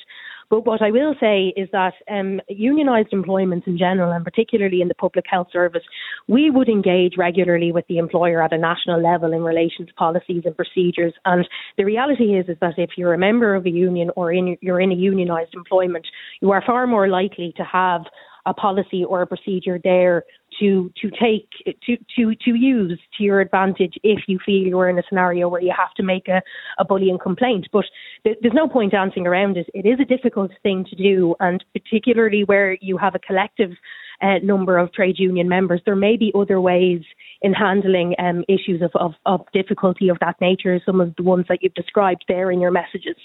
But 0.51 0.67
what 0.67 0.83
I 0.83 0.91
will 0.91 1.15
say 1.21 1.55
is 1.57 1.69
that 1.71 1.95
um, 2.11 2.41
unionised 2.51 3.13
employment 3.13 3.69
in 3.69 3.79
general, 3.79 4.11
and 4.11 4.25
particularly 4.25 4.81
in 4.81 4.89
the 4.89 4.95
public 4.95 5.25
health 5.31 5.47
service, 5.53 5.85
we 6.27 6.51
would 6.51 6.69
engage 6.69 7.15
regularly 7.17 7.71
with 7.71 7.87
the 7.87 7.99
employer 7.99 8.43
at 8.43 8.53
a 8.53 8.59
national 8.59 9.01
level 9.01 9.33
in 9.33 9.43
relation 9.45 9.87
to 9.87 9.95
policies 9.95 10.43
and 10.45 10.57
procedures. 10.57 11.15
And 11.25 11.49
the 11.79 11.85
reality 11.85 12.37
is, 12.37 12.49
is 12.49 12.57
that 12.61 12.75
if 12.79 12.91
you're 12.97 13.15
a 13.15 13.19
member 13.19 13.55
of 13.55 13.65
a 13.65 13.71
union 13.71 14.11
or 14.17 14.33
in, 14.33 14.57
you're 14.61 14.81
in 14.81 14.91
a 14.91 14.97
unionised 14.97 15.55
employment, 15.55 16.07
you 16.41 16.51
are 16.51 16.63
far 16.67 16.87
more 16.89 17.07
likely 17.07 17.55
to 17.57 17.63
have 17.63 18.03
a 18.47 18.55
policy 18.55 19.05
or 19.05 19.23
a 19.23 19.27
procedure 19.27 19.79
there 19.83 20.25
to 20.59 20.93
to 21.01 21.11
take 21.11 21.49
to 21.83 21.97
to 22.17 22.35
to 22.45 22.55
use 22.55 22.99
to 23.17 23.25
your 23.25 23.41
advantage 23.41 23.95
if 24.03 24.21
you 24.27 24.39
feel 24.45 24.67
you're 24.67 24.89
in 24.89 24.99
a 24.99 25.03
scenario 25.09 25.49
where 25.49 25.63
you 25.63 25.73
have 25.77 25.95
to 25.95 26.03
make 26.03 26.29
a, 26.29 26.43
a 26.79 26.85
bullying 26.85 27.19
complaint. 27.19 27.69
But 27.73 27.85
th- 28.25 28.39
there's 28.41 28.55
no 28.55 28.69
point 28.69 28.93
dancing 28.93 29.27
around 29.27 29.57
it. 29.57 29.69
It 29.75 29.87
is 29.87 30.01
a 30.01 30.05
difficult 30.05 30.51
thing 30.63 30.85
to 30.91 30.97
do, 30.97 31.35
and 31.41 31.65
particularly 31.73 32.45
where 32.45 32.77
you 32.81 32.97
have 32.99 33.15
a 33.15 33.19
collective 33.19 33.73
uh, 34.23 34.39
number 34.43 34.79
of 34.79 34.93
trade 34.93 35.19
union 35.19 35.49
members, 35.49 35.81
there 35.85 35.97
may 35.97 36.17
be 36.17 36.33
other 36.35 36.61
ways 36.61 37.01
in 37.43 37.53
handling 37.53 38.15
um, 38.19 38.45
issues 38.49 38.83
of, 38.83 38.91
of, 38.95 39.13
of 39.25 39.47
difficulty 39.53 40.09
of 40.09 40.19
that 40.21 40.39
nature. 40.41 40.79
Some 40.85 41.01
of 41.01 41.15
the 41.17 41.23
ones 41.23 41.47
that 41.49 41.63
you've 41.63 41.75
described 41.75 42.25
there 42.29 42.51
in 42.51 42.61
your 42.61 42.71
messages. 42.71 43.17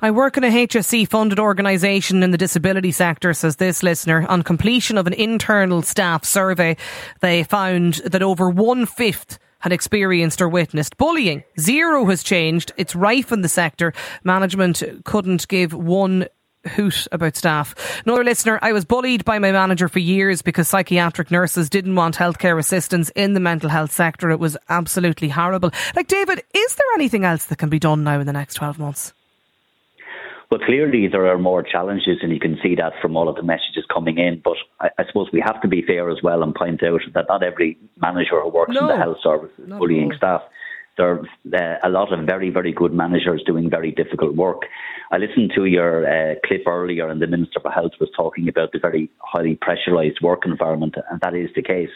I 0.00 0.10
work 0.10 0.36
in 0.36 0.44
a 0.44 0.66
HSE 0.66 1.08
funded 1.08 1.38
organisation 1.38 2.22
in 2.22 2.30
the 2.30 2.38
disability 2.38 2.92
sector, 2.92 3.34
says 3.34 3.56
this 3.56 3.82
listener. 3.82 4.26
On 4.28 4.42
completion 4.42 4.96
of 4.96 5.06
an 5.06 5.12
internal 5.12 5.82
staff 5.82 6.24
survey, 6.24 6.76
they 7.20 7.42
found 7.42 7.94
that 8.04 8.22
over 8.22 8.48
one 8.48 8.86
fifth 8.86 9.38
had 9.60 9.72
experienced 9.72 10.40
or 10.40 10.48
witnessed 10.48 10.96
bullying. 10.96 11.44
Zero 11.58 12.06
has 12.06 12.22
changed. 12.22 12.72
It's 12.76 12.96
rife 12.96 13.30
in 13.30 13.42
the 13.42 13.48
sector. 13.48 13.92
Management 14.24 14.82
couldn't 15.04 15.46
give 15.48 15.74
one 15.74 16.26
hoot 16.66 17.06
about 17.12 17.36
staff. 17.36 18.02
Another 18.04 18.24
listener, 18.24 18.58
I 18.62 18.72
was 18.72 18.84
bullied 18.84 19.24
by 19.24 19.38
my 19.38 19.52
manager 19.52 19.88
for 19.88 19.98
years 19.98 20.42
because 20.42 20.68
psychiatric 20.68 21.30
nurses 21.30 21.70
didn't 21.70 21.94
want 21.94 22.16
healthcare 22.16 22.58
assistants 22.58 23.10
in 23.14 23.34
the 23.34 23.40
mental 23.40 23.68
health 23.70 23.92
sector. 23.92 24.30
It 24.30 24.40
was 24.40 24.56
absolutely 24.68 25.28
horrible. 25.28 25.70
Like, 25.94 26.08
David, 26.08 26.42
is 26.54 26.74
there 26.74 26.94
anything 26.94 27.24
else 27.24 27.46
that 27.46 27.58
can 27.58 27.68
be 27.68 27.78
done 27.78 28.04
now 28.04 28.20
in 28.20 28.26
the 28.26 28.32
next 28.32 28.54
12 28.54 28.78
months? 28.78 29.12
But 30.50 30.62
clearly, 30.62 31.06
there 31.06 31.26
are 31.28 31.38
more 31.38 31.62
challenges, 31.62 32.18
and 32.22 32.32
you 32.32 32.40
can 32.40 32.58
see 32.60 32.74
that 32.74 32.94
from 33.00 33.16
all 33.16 33.28
of 33.28 33.36
the 33.36 33.42
messages 33.44 33.84
coming 33.92 34.18
in. 34.18 34.42
But 34.42 34.56
I, 34.80 34.88
I 34.98 35.06
suppose 35.06 35.28
we 35.32 35.40
have 35.40 35.62
to 35.62 35.68
be 35.68 35.80
fair 35.80 36.10
as 36.10 36.18
well 36.24 36.42
and 36.42 36.52
point 36.52 36.82
out 36.82 37.02
that 37.14 37.26
not 37.28 37.44
every 37.44 37.78
manager 38.02 38.40
who 38.40 38.48
works 38.48 38.74
no, 38.74 38.80
in 38.80 38.86
the 38.88 38.96
health 38.96 39.18
service 39.22 39.52
is 39.58 39.68
bullying 39.68 40.12
staff. 40.16 40.42
There 40.96 41.08
are 41.08 41.20
uh, 41.54 41.78
a 41.84 41.88
lot 41.88 42.12
of 42.12 42.26
very, 42.26 42.50
very 42.50 42.72
good 42.72 42.92
managers 42.92 43.44
doing 43.46 43.70
very 43.70 43.92
difficult 43.92 44.34
work. 44.34 44.62
I 45.12 45.18
listened 45.18 45.52
to 45.54 45.66
your 45.66 46.04
uh, 46.04 46.34
clip 46.44 46.66
earlier, 46.66 47.08
and 47.08 47.22
the 47.22 47.28
Minister 47.28 47.60
for 47.60 47.70
Health 47.70 47.92
was 48.00 48.10
talking 48.16 48.48
about 48.48 48.72
the 48.72 48.80
very 48.80 49.08
highly 49.20 49.56
pressurised 49.56 50.20
work 50.20 50.42
environment, 50.44 50.96
and 51.10 51.20
that 51.20 51.34
is 51.34 51.50
the 51.54 51.62
case. 51.62 51.90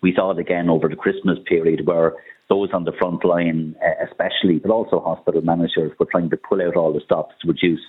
We 0.00 0.14
saw 0.14 0.30
it 0.30 0.38
again 0.38 0.70
over 0.70 0.88
the 0.88 0.96
Christmas 0.96 1.38
period 1.46 1.86
where 1.86 2.14
those 2.48 2.70
on 2.72 2.84
the 2.84 2.92
front 2.92 3.24
line, 3.24 3.76
uh, 3.84 4.04
especially, 4.06 4.58
but 4.58 4.70
also 4.70 5.00
hospital 5.00 5.42
managers, 5.42 5.92
were 5.98 6.06
trying 6.10 6.30
to 6.30 6.36
pull 6.36 6.62
out 6.62 6.76
all 6.76 6.92
the 6.92 7.00
stops 7.04 7.34
to 7.42 7.48
reduce 7.48 7.80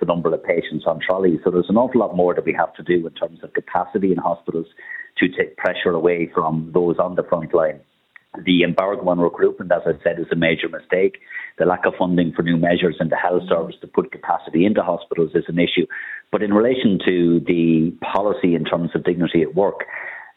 the 0.00 0.06
number 0.06 0.32
of 0.32 0.42
patients 0.42 0.84
on 0.86 1.00
trolleys. 1.00 1.40
So 1.44 1.50
there's 1.50 1.70
an 1.70 1.76
awful 1.76 2.00
lot 2.00 2.16
more 2.16 2.34
that 2.34 2.44
we 2.44 2.52
have 2.52 2.74
to 2.74 2.82
do 2.82 3.06
in 3.06 3.12
terms 3.14 3.40
of 3.42 3.52
capacity 3.52 4.12
in 4.12 4.18
hospitals 4.18 4.66
to 5.18 5.28
take 5.28 5.56
pressure 5.56 5.90
away 5.90 6.30
from 6.34 6.70
those 6.74 6.96
on 6.98 7.14
the 7.14 7.22
front 7.22 7.54
line. 7.54 7.80
The 8.44 8.64
embargo 8.64 9.08
on 9.08 9.18
recruitment, 9.18 9.72
as 9.72 9.82
I 9.86 9.92
said, 10.02 10.18
is 10.18 10.26
a 10.30 10.36
major 10.36 10.68
mistake. 10.68 11.18
The 11.58 11.64
lack 11.64 11.86
of 11.86 11.94
funding 11.98 12.32
for 12.36 12.42
new 12.42 12.58
measures 12.58 12.96
in 13.00 13.08
the 13.08 13.16
health 13.16 13.44
service 13.48 13.76
to 13.80 13.86
put 13.86 14.12
capacity 14.12 14.66
into 14.66 14.82
hospitals 14.82 15.30
is 15.34 15.44
an 15.48 15.58
issue. 15.58 15.86
But 16.30 16.42
in 16.42 16.52
relation 16.52 16.98
to 17.06 17.40
the 17.40 17.94
policy 18.12 18.54
in 18.54 18.64
terms 18.64 18.90
of 18.94 19.04
dignity 19.04 19.40
at 19.40 19.54
work, 19.54 19.84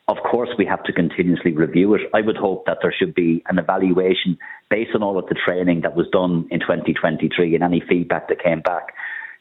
of 0.10 0.17
course, 0.24 0.50
we 0.58 0.65
have 0.65 0.82
to 0.86 0.91
continuously 0.91 1.52
review 1.52 1.93
it. 1.93 2.02
I 2.15 2.22
would 2.22 2.36
hope 2.36 2.65
that 2.65 2.80
there 2.82 2.91
should 2.98 3.13
be 3.13 3.43
an 3.48 3.60
evaluation 3.60 4.39
based 4.67 4.95
on 4.95 5.04
all 5.04 5.19
of 5.19 5.28
the 5.28 5.36
training 5.36 5.82
that 5.82 5.95
was 5.95 6.08
done 6.12 6.48
in 6.50 6.60
2023 6.60 7.54
and 7.54 7.63
any 7.63 7.80
feedback 7.88 8.28
that 8.30 8.41
came 8.41 8.62
back. 8.62 8.95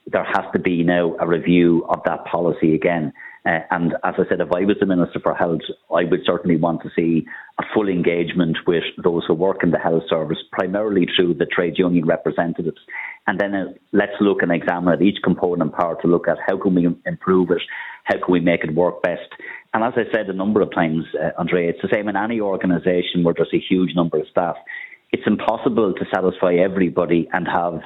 There 0.07 0.24
has 0.24 0.44
to 0.52 0.59
be 0.59 0.85
now 0.85 1.16
a 1.20 1.26
review 1.26 1.87
of 1.88 2.02
that 2.04 2.26
policy 2.26 2.74
again. 2.74 3.14
Uh, 3.46 3.61
and 3.70 3.94
as 4.05 4.14
I 4.18 4.29
said, 4.29 4.40
if 4.40 4.53
I 4.53 4.64
was 4.64 4.77
the 4.81 4.87
Minister 4.87 5.20
for 5.20 5.35
Health, 5.35 5.61
I 5.90 6.05
would 6.05 6.20
certainly 6.27 6.57
want 6.57 6.83
to 6.83 6.90
see 6.94 7.27
a 7.59 7.62
full 7.72 7.88
engagement 7.88 8.59
with 8.66 8.85
those 9.03 9.24
who 9.27 9.35
work 9.35 9.62
in 9.62 9.70
the 9.70 9.79
health 9.79 10.03
service, 10.09 10.38
primarily 10.53 11.07
through 11.16 11.35
the 11.35 11.46
trade 11.46 11.79
union 11.79 12.07
representatives. 12.07 12.79
And 13.27 13.38
then 13.38 13.55
uh, 13.55 13.72
let's 13.92 14.12
look 14.20 14.42
and 14.42 14.53
examine 14.53 14.92
at 14.92 15.03
each 15.03 15.18
component 15.22 15.72
part 15.72 16.03
to 16.03 16.09
look 16.09 16.29
at 16.29 16.38
how 16.46 16.59
can 16.59 16.74
we 16.74 16.88
improve 17.07 17.51
it, 17.51 17.62
how 18.05 18.16
can 18.16 18.33
we 18.33 18.40
make 18.40 18.64
it 18.64 18.74
work 18.74 19.03
best. 19.03 19.29
And 19.72 19.85
as 19.85 19.92
I 19.96 20.11
said 20.12 20.29
a 20.29 20.33
number 20.33 20.61
of 20.61 20.74
times, 20.74 21.05
uh, 21.14 21.31
Andrea, 21.38 21.70
it's 21.70 21.83
the 21.83 21.88
same 21.92 22.09
in 22.09 22.16
any 22.16 22.40
organisation 22.40 23.22
where 23.22 23.35
there's 23.35 23.55
a 23.55 23.61
huge 23.61 23.94
number 23.94 24.18
of 24.18 24.27
staff. 24.31 24.57
It's 25.12 25.27
impossible 25.27 25.94
to 25.94 26.05
satisfy 26.14 26.55
everybody 26.55 27.29
and 27.33 27.46
have 27.46 27.81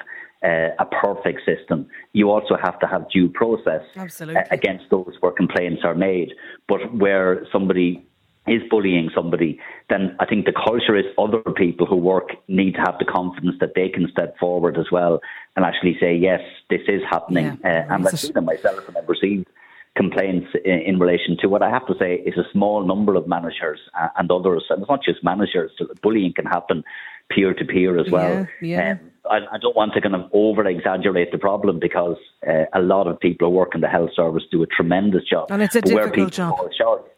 uh, 0.44 0.68
a 0.78 0.84
perfect 0.84 1.40
system. 1.46 1.86
You 2.12 2.30
also 2.30 2.56
have 2.60 2.78
to 2.80 2.86
have 2.86 3.08
due 3.10 3.28
process 3.28 3.82
uh, 3.96 4.06
against 4.50 4.90
those 4.90 5.14
where 5.20 5.32
complaints 5.32 5.82
are 5.84 5.94
made. 5.94 6.32
But 6.68 6.94
where 6.94 7.46
somebody 7.52 8.04
is 8.46 8.62
bullying 8.68 9.10
somebody, 9.14 9.60
then 9.88 10.16
I 10.18 10.26
think 10.26 10.46
the 10.46 10.52
culture 10.52 10.96
is 10.96 11.04
other 11.16 11.42
people 11.56 11.86
who 11.86 11.96
work 11.96 12.30
need 12.48 12.74
to 12.74 12.80
have 12.80 12.98
the 12.98 13.04
confidence 13.04 13.56
that 13.60 13.74
they 13.76 13.88
can 13.88 14.08
step 14.10 14.36
forward 14.38 14.76
as 14.78 14.86
well 14.90 15.20
and 15.54 15.64
actually 15.64 15.96
say, 16.00 16.14
yes, 16.16 16.40
this 16.68 16.82
is 16.88 17.02
happening. 17.08 17.58
Yeah. 17.62 17.84
Uh, 17.88 17.94
and 17.94 18.08
I've 18.08 18.18
seen 18.18 18.36
it 18.36 18.40
myself 18.40 18.88
and 18.88 18.96
I've 18.96 19.08
received 19.08 19.46
complaints 19.94 20.48
in, 20.64 20.80
in, 20.80 20.98
relation 20.98 21.36
to 21.38 21.48
what 21.48 21.62
I 21.62 21.68
have 21.68 21.86
to 21.86 21.94
say 21.98 22.14
is 22.14 22.36
a 22.38 22.50
small 22.50 22.84
number 22.84 23.14
of 23.14 23.28
managers 23.28 23.78
uh, 24.00 24.08
and 24.16 24.30
others. 24.32 24.64
And 24.70 24.80
it's 24.80 24.88
not 24.88 25.04
just 25.04 25.22
managers, 25.22 25.70
bullying 26.02 26.32
can 26.32 26.46
happen 26.46 26.82
peer 27.30 27.54
to 27.54 27.64
peer 27.64 27.98
as 27.98 28.10
well. 28.10 28.46
Yeah, 28.60 28.76
yeah. 28.76 28.92
Um, 28.92 29.10
I, 29.30 29.36
I, 29.54 29.58
don't 29.58 29.76
want 29.76 29.92
to 29.94 30.00
kind 30.00 30.16
of 30.16 30.28
over 30.32 30.66
exaggerate 30.66 31.30
the 31.30 31.38
problem 31.38 31.78
because 31.78 32.16
uh, 32.46 32.64
a 32.74 32.80
lot 32.80 33.06
of 33.06 33.20
people 33.20 33.48
who 33.48 33.54
work 33.54 33.74
in 33.74 33.80
the 33.80 33.88
health 33.88 34.10
service 34.16 34.42
do 34.50 34.62
a 34.62 34.66
tremendous 34.66 35.22
job. 35.24 35.50
And 35.50 35.62
it's 35.62 35.76
a 35.76 35.80
but 35.80 35.90
difficult 35.90 36.32
job. 36.32 36.56
Short, 36.76 37.12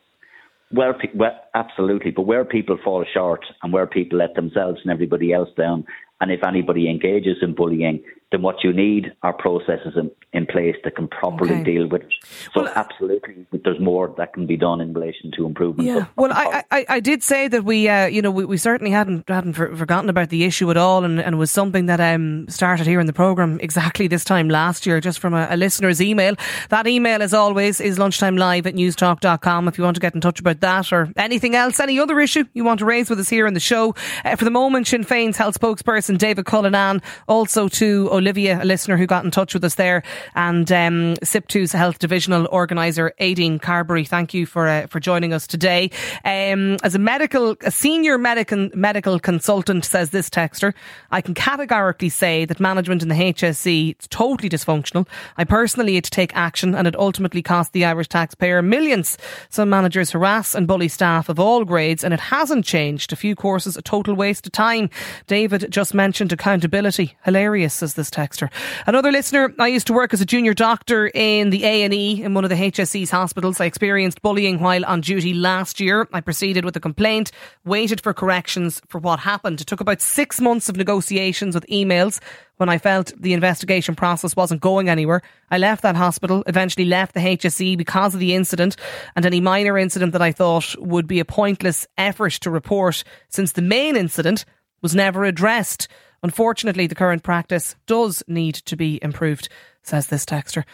where, 0.70 0.94
where, 1.14 1.40
absolutely, 1.54 2.10
but 2.10 2.22
where 2.22 2.44
people 2.44 2.78
fall 2.82 3.04
short 3.12 3.44
and 3.62 3.72
where 3.72 3.86
people 3.86 4.18
let 4.18 4.34
themselves 4.34 4.80
and 4.82 4.92
everybody 4.92 5.32
else 5.32 5.48
down, 5.56 5.86
and 6.20 6.30
if 6.30 6.44
anybody 6.44 6.90
engages 6.90 7.38
in 7.42 7.54
bullying, 7.54 8.02
then 8.34 8.42
what 8.42 8.64
you 8.64 8.72
need 8.72 9.12
are 9.22 9.32
processes 9.32 9.94
in, 9.96 10.10
in 10.32 10.44
place 10.46 10.74
that 10.82 10.96
can 10.96 11.06
properly 11.06 11.54
Okay. 11.54 11.62
deal 11.62 11.86
with 11.86 12.02
it. 12.02 12.12
So 12.52 12.62
Well, 12.62 12.72
absolutely, 12.74 13.46
there's 13.64 13.78
more 13.80 14.12
that 14.18 14.32
can 14.34 14.46
be 14.46 14.56
done 14.56 14.80
in 14.80 14.92
relation 14.92 15.30
to 15.36 15.46
improvement. 15.46 15.88
Yeah, 15.88 16.06
well, 16.16 16.32
I, 16.32 16.64
I, 16.72 16.86
I 16.88 17.00
did 17.00 17.22
say 17.22 17.46
that 17.48 17.64
we, 17.64 17.88
uh, 17.88 18.06
you 18.06 18.20
know, 18.20 18.32
we, 18.32 18.44
we 18.44 18.56
certainly 18.56 18.90
hadn't 18.90 19.28
hadn't 19.28 19.52
for, 19.52 19.74
forgotten 19.76 20.10
about 20.10 20.30
the 20.30 20.42
issue 20.44 20.68
at 20.70 20.76
all, 20.76 21.04
and, 21.04 21.20
and 21.20 21.38
was 21.38 21.50
something 21.52 21.86
that 21.86 22.00
um 22.00 22.48
started 22.48 22.86
here 22.86 22.98
in 22.98 23.06
the 23.06 23.12
program 23.12 23.60
exactly 23.60 24.08
this 24.08 24.24
time 24.24 24.48
last 24.48 24.84
year, 24.86 25.00
just 25.00 25.20
from 25.20 25.34
a, 25.34 25.46
a 25.50 25.56
listener's 25.56 26.02
email. 26.02 26.34
That 26.70 26.86
email, 26.88 27.22
as 27.22 27.32
always, 27.32 27.80
is 27.80 27.98
lunchtime 27.98 28.36
live 28.36 28.66
at 28.66 28.74
newstalk.com 28.74 29.68
if 29.68 29.78
you 29.78 29.84
want 29.84 29.94
to 29.94 30.00
get 30.00 30.14
in 30.16 30.20
touch 30.20 30.40
about 30.40 30.60
that 30.60 30.92
or 30.92 31.08
anything 31.16 31.54
else, 31.54 31.78
any 31.78 32.00
other 32.00 32.18
issue 32.18 32.44
you 32.54 32.64
want 32.64 32.80
to 32.80 32.84
raise 32.84 33.08
with 33.08 33.20
us 33.20 33.28
here 33.28 33.46
in 33.46 33.54
the 33.54 33.60
show. 33.60 33.94
Uh, 34.24 34.34
for 34.34 34.44
the 34.44 34.50
moment, 34.50 34.88
Sinn 34.88 35.04
Féin's 35.04 35.36
health 35.36 35.60
spokesperson 35.60 36.18
David 36.18 36.46
Cullinane, 36.46 37.00
also 37.28 37.68
to 37.68 38.08
Olivia, 38.24 38.62
a 38.62 38.64
listener 38.64 38.96
who 38.96 39.06
got 39.06 39.22
in 39.22 39.30
touch 39.30 39.52
with 39.52 39.62
us 39.64 39.74
there, 39.74 40.02
and 40.34 40.72
um, 40.72 41.14
SIPTU's 41.22 41.72
health 41.72 41.98
divisional 41.98 42.48
organiser 42.50 43.12
Aideen 43.20 43.60
Carberry. 43.60 44.06
Thank 44.06 44.32
you 44.32 44.46
for 44.46 44.66
uh, 44.66 44.86
for 44.86 44.98
joining 44.98 45.34
us 45.34 45.46
today. 45.46 45.90
Um, 46.24 46.78
as 46.82 46.94
a 46.94 46.98
medical, 46.98 47.54
a 47.60 47.70
senior 47.70 48.16
medical 48.16 48.70
medical 48.72 49.20
consultant, 49.20 49.84
says 49.84 50.08
this 50.08 50.30
texter, 50.30 50.72
I 51.10 51.20
can 51.20 51.34
categorically 51.34 52.08
say 52.08 52.46
that 52.46 52.60
management 52.60 53.02
in 53.02 53.08
the 53.08 53.14
HSE 53.14 54.00
is 54.00 54.06
totally 54.08 54.48
dysfunctional. 54.48 55.06
I 55.36 55.44
personally 55.44 55.96
had 55.96 56.04
to 56.04 56.10
take 56.10 56.34
action, 56.34 56.74
and 56.74 56.88
it 56.88 56.96
ultimately 56.96 57.42
cost 57.42 57.74
the 57.74 57.84
Irish 57.84 58.08
taxpayer 58.08 58.62
millions. 58.62 59.18
Some 59.50 59.68
managers 59.68 60.12
harass 60.12 60.54
and 60.54 60.66
bully 60.66 60.88
staff 60.88 61.28
of 61.28 61.38
all 61.38 61.66
grades, 61.66 62.02
and 62.02 62.14
it 62.14 62.20
hasn't 62.20 62.64
changed. 62.64 63.12
A 63.12 63.16
few 63.16 63.36
courses, 63.36 63.76
a 63.76 63.82
total 63.82 64.14
waste 64.14 64.46
of 64.46 64.52
time. 64.52 64.88
David 65.26 65.66
just 65.68 65.92
mentioned 65.92 66.32
accountability. 66.32 67.18
Hilarious, 67.26 67.74
says 67.74 67.92
this 68.04 68.10
texter. 68.10 68.50
Another 68.86 69.10
listener, 69.10 69.54
I 69.58 69.68
used 69.68 69.86
to 69.86 69.92
work 69.92 70.12
as 70.12 70.20
a 70.20 70.26
junior 70.26 70.54
doctor 70.54 71.10
in 71.14 71.50
the 71.50 71.64
A&E 71.64 72.22
in 72.22 72.34
one 72.34 72.44
of 72.44 72.50
the 72.50 72.56
HSE's 72.56 73.10
hospitals. 73.10 73.60
I 73.60 73.64
experienced 73.64 74.22
bullying 74.22 74.60
while 74.60 74.84
on 74.84 75.00
duty 75.00 75.32
last 75.32 75.80
year. 75.80 76.08
I 76.12 76.20
proceeded 76.20 76.64
with 76.64 76.76
a 76.76 76.80
complaint, 76.80 77.32
waited 77.64 78.00
for 78.00 78.12
corrections 78.12 78.82
for 78.88 78.98
what 78.98 79.20
happened. 79.20 79.60
It 79.60 79.66
took 79.66 79.80
about 79.80 80.00
six 80.00 80.40
months 80.40 80.68
of 80.68 80.76
negotiations 80.76 81.54
with 81.54 81.66
emails 81.66 82.20
when 82.56 82.68
I 82.68 82.78
felt 82.78 83.12
the 83.18 83.32
investigation 83.32 83.94
process 83.94 84.36
wasn't 84.36 84.60
going 84.60 84.88
anywhere. 84.88 85.22
I 85.50 85.58
left 85.58 85.82
that 85.82 85.96
hospital, 85.96 86.44
eventually 86.46 86.84
left 86.84 87.14
the 87.14 87.20
HSE 87.20 87.76
because 87.76 88.14
of 88.14 88.20
the 88.20 88.34
incident 88.34 88.76
and 89.16 89.26
any 89.26 89.40
minor 89.40 89.76
incident 89.76 90.12
that 90.12 90.22
I 90.22 90.32
thought 90.32 90.74
would 90.78 91.06
be 91.06 91.20
a 91.20 91.24
pointless 91.24 91.86
effort 91.98 92.32
to 92.42 92.50
report 92.50 93.02
since 93.28 93.52
the 93.52 93.62
main 93.62 93.96
incident 93.96 94.44
was 94.82 94.94
never 94.94 95.24
addressed. 95.24 95.88
Unfortunately, 96.24 96.86
the 96.86 96.94
current 96.94 97.22
practice 97.22 97.76
does 97.86 98.22
need 98.26 98.54
to 98.54 98.76
be 98.76 98.98
improved, 99.02 99.50
says 99.82 100.06
this 100.06 100.24
texter. 100.24 100.64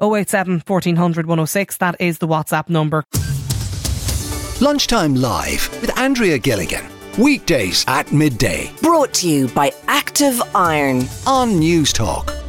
087 0.00 0.62
1400 0.66 1.26
106, 1.26 1.76
that 1.78 1.96
is 1.98 2.18
the 2.18 2.28
WhatsApp 2.28 2.68
number. 2.68 3.02
Lunchtime 4.60 5.14
Live 5.14 5.70
with 5.80 5.98
Andrea 5.98 6.38
Gilligan. 6.38 6.84
Weekdays 7.18 7.84
at 7.88 8.12
midday 8.12 8.70
Brought 8.80 9.12
to 9.14 9.28
you 9.28 9.48
by 9.48 9.72
Active 9.88 10.40
Iron. 10.54 10.98
on 11.26 11.52
Newstalk. 11.52 12.47